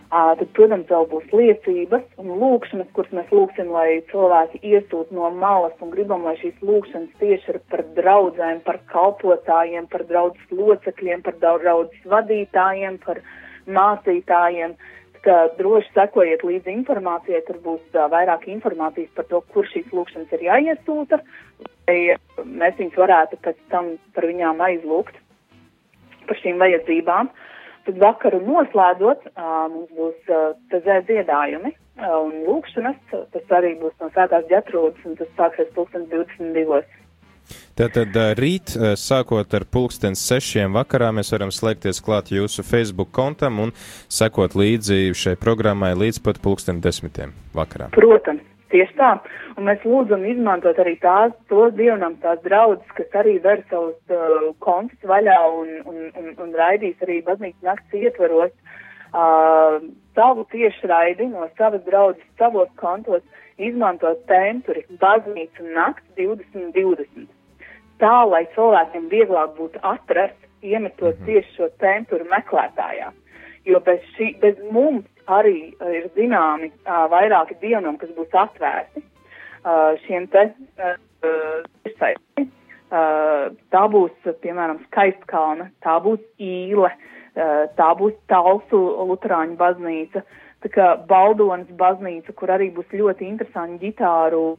Uh, 0.07 0.31
tad, 0.39 0.45
protams, 0.55 0.87
vēl 0.87 1.05
būs 1.11 1.31
liecības 1.35 2.03
un 2.21 2.29
lūkšanas, 2.39 2.87
kuras 2.95 3.11
mēs 3.11 3.31
lūksim, 3.35 3.73
lai 3.75 3.99
cilvēki 4.07 4.61
iesūt 4.63 5.09
no 5.11 5.27
malas 5.35 5.75
un 5.83 5.91
gribam, 5.91 6.23
lai 6.23 6.37
šīs 6.39 6.61
lūkšanas 6.63 7.17
tieši 7.19 7.51
ir 7.51 7.59
par 7.67 7.83
draudzēm, 7.97 8.61
par 8.63 8.79
kalpotājiem, 8.93 9.89
par 9.91 10.05
draudzes 10.07 10.53
locekļiem, 10.55 11.25
par 11.25 11.35
draudzes 11.41 12.07
vadītājiem, 12.07 13.01
par 13.03 13.19
mācītājiem. 13.67 14.77
Ka 15.25 15.35
droši 15.57 15.89
sekojiet 15.95 16.43
līdzi 16.45 16.73
informācijai, 16.73 17.41
tur 17.47 17.59
būs 17.63 17.83
uh, 17.95 18.07
vairāk 18.11 18.47
informācijas 18.51 19.09
par 19.17 19.27
to, 19.31 19.41
kur 19.53 19.67
šīs 19.71 19.89
lūkšanas 19.95 20.33
ir 20.37 20.45
jāiesūta, 20.47 21.21
lai 21.87 21.99
mēs 22.43 22.77
viņus 22.79 22.99
varētu 22.99 23.39
pēc 23.45 23.59
tam 23.73 23.95
par 24.15 24.27
viņām 24.29 24.61
aizlūgt 24.67 25.17
par 26.27 26.39
šīm 26.43 26.59
vajadzībām. 26.61 27.31
Tad 27.87 27.99
vakaru 28.03 28.41
noslēdzot, 28.43 29.29
uh, 29.31 29.65
mums 29.71 29.91
būs 29.95 30.31
uh, 30.33 30.51
tezē 30.73 30.99
dziedājumi 31.07 31.71
uh, 31.71 32.17
un 32.19 32.33
lūkšanas, 32.47 32.97
tas 33.33 33.53
arī 33.59 33.77
būs 33.79 33.95
no 34.03 34.11
svētās 34.11 34.47
ģetrūdas, 34.51 35.05
un 35.07 35.15
tas 35.19 35.31
sāksies 35.39 35.71
2022. 35.77 36.83
Tātad 37.77 38.15
rīt, 38.39 38.71
sākot 38.97 39.51
ar 39.53 39.63
pulkstens 39.69 40.23
sešiem 40.25 40.73
vakarā, 40.73 41.11
mēs 41.13 41.29
varam 41.29 41.51
slēgties 41.53 41.99
klāt 42.01 42.31
jūsu 42.33 42.63
Facebook 42.65 43.11
kontam 43.13 43.59
un 43.61 43.73
sekot 44.09 44.55
līdzi 44.57 45.13
šai 45.13 45.35
programmai 45.37 45.91
līdz 45.93 46.17
pat 46.25 46.39
pulksten 46.41 46.81
desmitiem 46.81 47.35
vakarā. 47.53 47.91
Protams. 47.93 48.41
Tieši 48.67 48.97
tā, 48.97 49.13
un 49.55 49.69
mēs 49.69 49.85
lūdzam 49.87 50.25
izmantot 50.27 50.75
arī 50.83 50.97
tās, 50.99 51.31
tos 51.47 51.71
dievnam, 51.77 52.17
tās 52.19 52.41
draudzes, 52.43 52.89
kas 52.97 53.13
arī 53.21 53.37
ver 53.45 53.61
savus 53.69 53.95
uh, 54.11 54.49
kontus 54.59 55.07
vaļā 55.07 55.37
un, 55.61 55.69
un, 55.87 56.01
un, 56.19 56.33
un 56.43 56.51
raidīs 56.57 56.99
arī 57.05 57.21
baznīcas 57.29 57.63
nakts 57.69 57.95
ietveros 57.95 58.51
uh, 59.13 59.79
savu 60.19 60.43
tiešraidi 60.51 61.29
no 61.31 61.47
savas 61.55 61.85
draudzes, 61.87 62.27
savos 62.41 62.67
kontos, 62.81 63.23
izmantot 63.55 64.19
tempuri 64.27 64.83
baznīca 64.99 65.71
nakts 65.71 66.19
2020 66.19 67.36
tā, 68.01 68.15
lai 68.29 68.45
cilvēkiem 68.55 69.09
vieglāk 69.13 69.55
būtu 69.57 69.79
atrast, 69.81 70.39
iemetot 70.61 71.15
mm 71.15 71.21
-hmm. 71.21 71.25
tieši 71.25 71.55
šo 71.55 71.69
centru 71.79 72.25
meklētājā. 72.25 73.11
Jo 73.65 73.79
bez, 73.79 73.99
šī, 74.17 74.39
bez 74.39 74.55
mums 74.71 75.05
arī 75.27 75.73
uh, 75.73 75.91
ir 75.95 76.09
zināmi 76.15 76.71
uh, 76.71 77.05
vairāki 77.11 77.59
dienumi, 77.61 77.97
kas 77.97 78.09
būs 78.09 78.31
atvērti 78.31 79.01
uh, 79.03 79.99
šiem 80.07 80.27
te 80.27 80.53
tiešsaistēm. 81.21 82.47
Uh, 82.47 82.47
uh, 82.91 83.55
tā 83.73 83.83
būs, 83.91 84.11
piemēram, 84.41 84.79
Skaistkalna, 84.87 85.69
tā 85.83 85.97
būs 86.03 86.21
Īle, 86.39 86.91
uh, 86.91 87.65
tā 87.79 87.89
būs 87.99 88.15
Talsu 88.31 88.81
Luterāņu 89.09 89.57
baznīca, 89.59 90.23
tā 90.63 90.71
kā 90.73 90.87
Baldonas 91.09 91.69
baznīca, 91.79 92.33
kur 92.33 92.53
arī 92.55 92.71
būs 92.75 92.93
ļoti 92.93 93.27
interesanti 93.27 93.87
ģitāru 93.87 94.57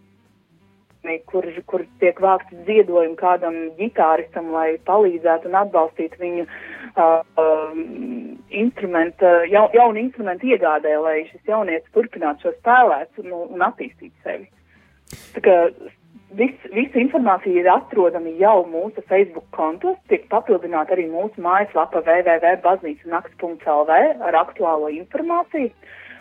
kur, 1.30 1.46
kur 1.70 1.84
tiek 2.02 2.20
vākts 2.22 2.54
ziedojumi 2.68 3.16
kādam 3.18 3.56
ģitāristam, 3.78 4.52
lai 4.54 4.68
palīdzētu 4.88 5.50
un 5.50 5.56
atbalstītu 5.62 6.20
viņu 6.22 6.44
uh, 6.44 7.20
uh, 7.44 7.78
instrumentu, 8.62 9.24
ja, 9.52 9.64
jaunu 9.74 10.02
instrumentu 10.04 10.50
iegādē, 10.52 10.92
lai 11.02 11.16
šis 11.30 11.42
jaunietis 11.48 11.94
turpinātu 11.96 12.38
šo 12.46 12.52
spēlēt 12.58 13.10
un, 13.24 13.28
un 13.56 13.60
attīstīt 13.68 14.14
sevi. 14.26 14.46
Tā 15.34 15.40
kā 15.44 15.56
vis, 16.36 16.56
visa 16.74 16.98
informācija 17.00 17.60
ir 17.62 17.68
atrodama 17.72 18.30
jau 18.40 18.66
mūsu 18.68 19.02
Facebook 19.08 19.48
kontos, 19.56 19.96
tiek 20.12 20.22
papildināta 20.32 20.92
arī 20.96 21.06
mūsu 21.10 21.36
mājaslapa 21.44 21.98
www.baznīcanaks.lv 22.06 23.92
ar 24.28 24.34
aktuālo 24.42 24.88
informāciju. 24.98 25.70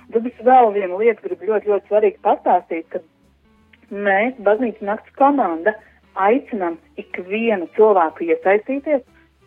Tad 0.08 0.24
es 0.30 0.38
vēl 0.40 0.68
vienu 0.72 0.96
lietu 1.02 1.22
gribu 1.26 1.44
ļoti, 1.50 1.66
ļoti 1.74 1.86
svarīgi 1.90 2.20
pastāstīt, 2.24 2.86
ka 2.94 2.98
mēs, 3.92 4.38
baznīcas 4.44 4.86
nakts 4.86 5.14
komanda, 5.20 5.74
aicinām 6.18 6.78
ikvienu 6.98 7.70
cilvēku 7.78 8.28
iesaistīties 8.28 9.04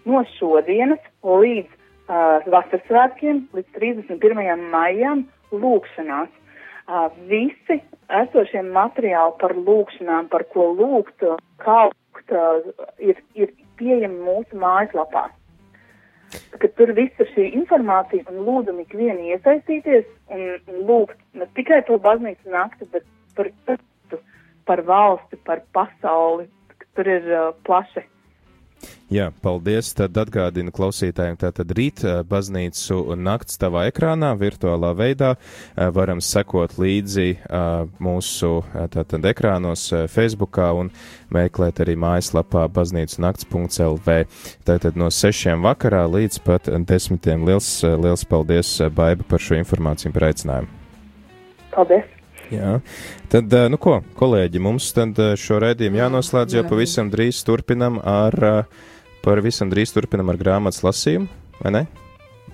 no 0.08 0.22
šodienas 0.36 1.02
līdz 1.26 1.68
uh, 1.70 2.46
vasaras 2.52 2.84
svētkiem 2.88 3.46
līdz 3.56 3.78
31. 3.78 4.68
maijam 4.72 5.26
lūkšanās. 5.52 6.30
Uh, 6.90 7.06
visi 7.30 7.78
esošie 8.10 8.62
materiāli 8.66 9.36
par 9.38 9.54
lūkšanām, 9.54 10.30
par 10.30 10.46
ko 10.54 10.72
lūgt, 10.78 11.26
kā 11.62 11.82
lūgt, 11.90 12.32
uh, 12.34 12.88
ir, 12.98 13.20
ir 13.38 13.52
pieejami 13.78 14.18
mūsu 14.24 14.58
mājaslapā. 14.58 15.28
Ka 16.62 16.68
tur 16.78 16.92
viss 16.94 17.22
ir 17.22 17.30
šī 17.34 17.48
informācija 17.58 18.26
un 18.30 18.44
lūdzam 18.46 18.78
ikvienu 18.82 19.32
iesaistīties 19.34 20.06
un, 20.30 20.44
lūgt 20.86 21.18
ne 21.34 21.46
tikai 21.58 21.80
to 21.88 21.98
baznīcu 22.02 22.52
nakti, 22.54 22.86
bet 22.92 23.06
par, 23.34 23.50
par 23.66 23.80
valsti, 24.86 25.36
par 25.46 25.64
pasauli. 25.74 26.46
Tur 26.94 27.08
ir 27.08 27.26
uh, 27.34 27.50
plaši 27.66 28.06
Jā, 29.10 29.32
paldies. 29.42 29.88
Tad 29.98 30.14
atgādinu 30.22 30.70
klausītājiem, 30.74 31.34
tātad 31.40 31.72
rīt 31.74 32.04
baznīcu 32.30 33.16
nakts 33.18 33.58
tavā 33.58 33.88
ekrānā, 33.90 34.30
virtuālā 34.38 34.92
veidā. 34.94 35.32
Varam 35.74 36.22
sekot 36.22 36.76
līdzi 36.78 37.32
mūsu 37.98 38.52
tātad 38.94 39.26
ekrānos 39.32 39.88
Facebookā 40.14 40.70
un 40.78 40.92
meklēt 41.34 41.82
arī 41.82 41.98
mājaslapā 41.98 42.68
baznīcu 42.70 43.18
nakts.lv. 43.26 44.20
Tātad 44.70 45.02
no 45.02 45.10
sešiem 45.10 45.66
vakarā 45.66 46.06
līdz 46.06 46.40
pat 46.46 46.70
desmitiem. 46.70 47.42
Liels, 47.50 47.72
liels 47.82 48.24
paldies, 48.30 48.76
Baiba, 48.94 49.26
par 49.26 49.42
šo 49.42 49.58
informāciju 49.58 50.12
un 50.12 50.18
par 50.20 50.30
aicinājumu. 50.30 50.80
Paldies! 51.74 52.19
Jā, 52.50 52.76
tad, 53.30 53.52
nu 53.70 53.78
ko, 53.78 54.00
kolēģi, 54.18 54.62
mums 54.62 54.88
tad 54.96 55.18
šo 55.38 55.60
raidījumu 55.62 56.00
jānoslēdz, 56.00 56.56
jo 56.58 56.64
pavisam 56.66 57.12
drīz 57.12 57.44
turpinam 57.46 58.00
ar 58.02 58.36
uh, 58.42 58.80
Pavisam 59.20 59.68
drīz 59.68 59.92
turpinam 59.92 60.30
ar 60.32 60.38
grāmatas 60.40 60.80
lasījumu, 60.84 61.28
vai 61.60 61.72
ne? 61.74 61.82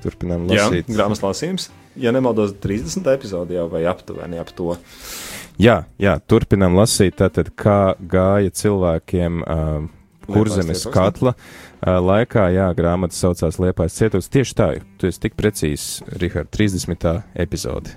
Turpinām 0.02 0.48
lasīt. 0.50 0.88
Jā, 0.88 0.96
grāmatas 0.98 1.22
lasījums. 1.22 1.68
Ja 1.96 2.10
nemaldos, 2.12 2.56
30. 2.62 3.06
epizode 3.14 3.54
jau 3.56 3.68
vai 3.70 3.84
aptuveni 3.88 4.40
ap 4.42 4.50
to. 4.56 4.74
Jā, 5.62 5.84
jā, 6.02 6.16
turpinām 6.28 6.74
lasīt, 6.76 7.16
tātad, 7.22 7.52
kā 7.56 7.94
gāja 8.10 8.50
cilvēkiem 8.52 9.38
uh, 9.46 9.86
kurzemes 10.26 10.82
katla 10.92 11.36
uh, 11.36 11.96
laikā. 12.02 12.48
Jā, 12.56 12.66
grāmata 12.76 13.16
saucās 13.16 13.60
Liepais 13.62 13.96
cietos. 13.96 14.28
Tieši 14.32 14.58
tā, 14.58 14.68
tu 14.98 15.08
esi 15.08 15.22
tik 15.22 15.38
precīzs, 15.38 16.02
Rihard, 16.18 16.50
30. 16.52 17.14
epizode. 17.46 17.94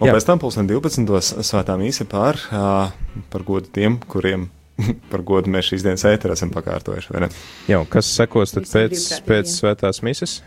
Un 0.00 0.08
jā. 0.08 0.14
pēc 0.16 0.24
tam 0.24 0.40
pulksten 0.40 0.68
12. 0.68 1.44
svētā 1.44 1.76
mīsa 1.76 2.06
pār, 2.08 2.38
uh, 2.56 2.88
par 3.32 3.44
godu 3.44 3.68
tiem, 3.74 3.98
kuriem 4.08 4.48
par 5.12 5.24
godu 5.26 5.52
mēs 5.52 5.68
šīs 5.70 5.84
dienas 5.84 6.06
ēterā 6.08 6.36
esam 6.36 6.52
pakārtojuši, 6.54 7.12
vai 7.12 7.26
ne? 7.26 7.28
Jā, 7.68 7.82
un 7.82 7.88
kas 7.90 8.08
sekos 8.16 8.54
tad 8.56 8.68
pēc, 8.70 9.10
pēc 9.28 9.52
svētās 9.52 10.00
mises? 10.06 10.38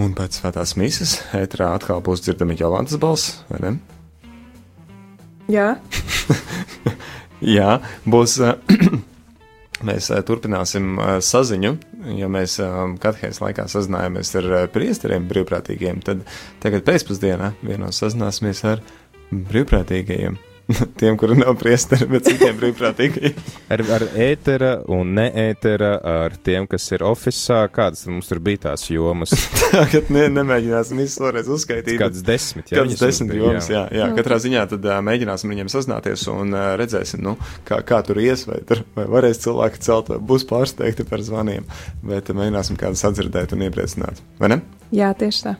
Un 0.00 0.14
pēc 0.16 0.40
svētās 0.40 0.72
mises 0.80 1.18
ēterā 1.36 1.74
atkal 1.76 2.00
būs 2.04 2.24
dzirdama 2.24 2.56
Jolantas 2.56 2.96
balss, 3.00 3.42
vai 3.52 3.60
ne? 3.66 3.74
Jā. 5.52 5.74
Jā, 7.56 7.80
būs. 8.08 8.38
Mēs 9.86 10.12
turpināsim 10.28 10.94
saziņu, 11.26 11.72
ja 12.18 12.28
mēs 12.32 12.58
katehēs 13.02 13.42
laikā 13.42 13.66
sazinājāmies 13.70 14.34
ar 14.40 14.48
priesteriem 14.74 15.28
brīvprātīgiem, 15.30 16.02
tad 16.06 16.24
tagad 16.62 16.86
pēcpusdienā 16.88 17.52
vienos 17.62 18.02
sazināsimies 18.02 18.64
ar 18.68 18.82
brīvprātīgajiem. 19.32 20.38
tiem, 21.00 21.16
kuri 21.20 21.36
nav 21.38 21.56
priesteri, 21.60 22.06
bet 22.10 22.26
citiem 22.28 22.56
brīvprātīgi. 22.60 23.32
ar, 23.72 23.82
ar 23.96 24.04
ētera 24.24 24.72
un 24.92 25.14
neētera, 25.16 25.92
ar 26.24 26.36
tiem, 26.44 26.66
kas 26.70 26.86
ir 26.94 27.04
oficiālā, 27.06 27.70
kādas 27.72 28.04
mums 28.10 28.30
tur 28.30 28.40
bija 28.44 28.68
tās 28.68 28.86
jomas. 28.90 29.34
Tagad 29.72 30.12
ne, 30.14 30.26
nemēģināsim 30.38 31.02
visus 31.02 31.20
vēlreiz 31.22 31.50
uzskaitīt. 31.52 31.98
Kādas 32.00 32.24
desmit, 32.26 32.72
jā. 32.72 32.82
Kādas 32.82 33.02
desmit 33.02 33.34
jomas, 33.38 33.70
jā. 33.72 33.86
jā, 33.90 34.02
jā. 34.02 34.10
Katrā 34.18 34.38
ziņā 34.44 34.66
tad 34.74 34.86
uh, 34.88 35.00
mēģināsim 35.08 35.54
viņiem 35.54 35.72
sazināties 35.72 36.28
un 36.32 36.54
uh, 36.56 36.68
redzēsim, 36.80 37.24
nu, 37.24 37.36
kā, 37.68 37.82
kā 37.86 38.02
tur 38.06 38.22
ies, 38.22 38.46
vai 38.48 38.62
tur 38.68 38.84
vai 38.96 39.08
varēs 39.10 39.42
cilvēki 39.44 39.82
celt, 39.82 40.12
vai 40.12 40.20
būs 40.32 40.46
pārsteigti 40.48 41.08
par 41.08 41.24
zvaniem, 41.24 41.66
bet 42.06 42.30
uh, 42.30 42.38
mēģināsim 42.38 42.80
kādu 42.80 43.00
sadzirdēt 43.00 43.56
un 43.56 43.66
iepriecināt, 43.68 44.22
vai 44.40 44.54
ne? 44.56 44.62
Jā, 44.92 45.14
tieši 45.18 45.46
tā. 45.48 45.58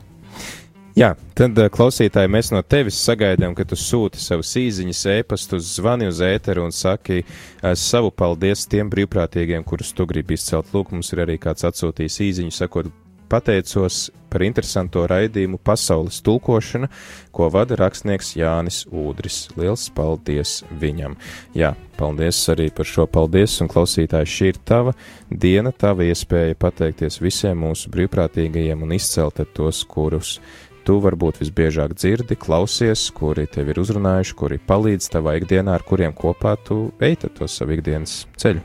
Jā, 0.93 1.15
tad 1.33 1.57
eh, 1.57 1.71
klausītāji, 1.73 2.29
mēs 2.29 2.51
no 2.53 2.59
tevis 2.61 2.99
sagaidām, 3.01 3.55
ka 3.57 3.65
tu 3.65 3.73
sūti 3.79 4.21
savus 4.21 4.51
īsiņas, 4.61 4.99
ēpastus, 5.15 5.71
zvani 5.79 6.05
uz 6.05 6.19
ēteru 6.21 6.67
un 6.67 6.73
saki 6.75 7.23
eh, 7.23 7.71
savu 7.73 8.11
paldies 8.13 8.67
tiem 8.69 8.91
brīvprātīgiem, 8.93 9.65
kurus 9.65 9.89
tu 9.97 10.05
gribi 10.05 10.37
izcelt. 10.37 10.69
Lūk, 10.75 10.91
mums 10.93 11.09
ir 11.15 11.23
arī 11.25 11.39
kāds 11.41 11.65
atsūtījis 11.65 12.19
īsiņu, 12.27 12.53
sakot, 12.53 12.91
pateicos 13.33 14.11
par 14.29 14.43
interesanto 14.45 15.01
raidījumu 15.09 15.57
pasaules 15.65 16.19
tulkošana, 16.25 16.91
ko 17.33 17.47
vada 17.53 17.77
rakstnieks 17.79 18.35
Jānis 18.37 18.83
Ūdris. 18.89 19.47
Liels 19.57 19.87
paldies 19.97 20.59
viņam! 20.81 21.15
Jā, 21.57 21.71
paldies 21.97 22.37
arī 22.53 22.67
par 22.73 22.89
šo 22.89 23.07
paldies, 23.09 23.55
un 23.65 23.71
klausītāji, 23.73 24.29
šī 24.35 24.51
ir 24.53 24.61
tava 24.61 24.93
diena, 25.29 25.73
tava 25.73 26.05
iespēja 26.05 26.59
pateikties 26.61 27.17
visiem 27.23 27.65
mūsu 27.65 27.89
brīvprātīgajiem 27.93 28.85
un 28.85 28.93
izcelt 28.99 29.41
tos, 29.57 29.81
kurus 29.89 30.37
tu 30.85 30.99
varbūt 31.03 31.39
visbiežāk 31.41 31.95
dzirdi, 31.97 32.37
klausies, 32.39 33.07
kuri 33.15 33.47
tevi 33.51 33.73
ir 33.73 33.81
uzrunājuši, 33.83 34.35
kuri 34.39 34.59
palīdz 34.67 35.09
tavā 35.15 35.37
ikdienā, 35.39 35.77
ar 35.77 35.87
kuriem 35.87 36.13
kopā 36.15 36.55
tu 36.67 36.85
eiti 37.03 37.31
to 37.33 37.47
savu 37.49 37.77
ikdienas 37.77 38.23
ceļu. 38.39 38.63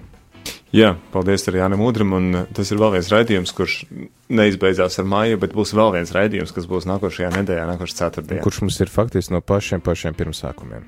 Jā, 0.75 0.93
paldies 1.13 1.47
arī 1.49 1.63
Jānam 1.63 1.81
Udram, 1.87 2.13
un 2.19 2.43
tas 2.55 2.69
ir 2.69 2.81
vēl 2.81 2.99
viens 2.99 3.09
raidījums, 3.13 3.55
kurš 3.57 3.79
neizbeidzās 4.29 5.01
ar 5.01 5.09
māju, 5.09 5.41
bet 5.41 5.55
būs 5.57 5.73
vēl 5.77 5.95
viens 5.97 6.13
raidījums, 6.13 6.53
kas 6.57 6.69
būs 6.69 6.85
nākošajā 6.91 7.31
nedēļā, 7.39 7.65
nākošajā 7.71 7.99
ceturtdienā. 8.03 8.45
Kurš 8.45 8.61
mums 8.67 8.81
ir 8.85 8.93
faktiski 8.93 9.33
no 9.33 9.41
pašiem 9.41 9.85
pašiem 9.85 10.17
pirmsākumiem? 10.19 10.85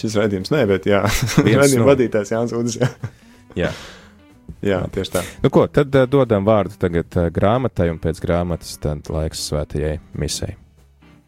Šis 0.00 0.16
raidījums 0.16 0.52
nē, 0.54 0.64
bet 0.70 0.88
jā, 0.88 1.02
raidījuma 1.44 1.84
no... 1.84 1.90
vadītājs 1.92 2.32
Jānis 2.32 2.56
Udrs. 2.56 2.80
Jā. 2.80 2.88
jā. 3.66 3.72
Jā, 4.64 4.82
tieši 4.92 5.12
tā. 5.14 5.22
Nu, 5.44 5.50
ko, 5.52 5.64
tad 5.72 5.94
uh, 5.96 6.08
dodam 6.10 6.44
vārdu 6.44 6.76
tagad 6.80 7.16
uh, 7.16 7.28
grāmatai, 7.32 7.88
un 7.92 8.00
pēc 8.02 8.20
grāmatas 8.20 8.76
tad 8.82 9.08
laiks 9.12 9.46
svētajai 9.48 9.96
misei. 10.20 10.56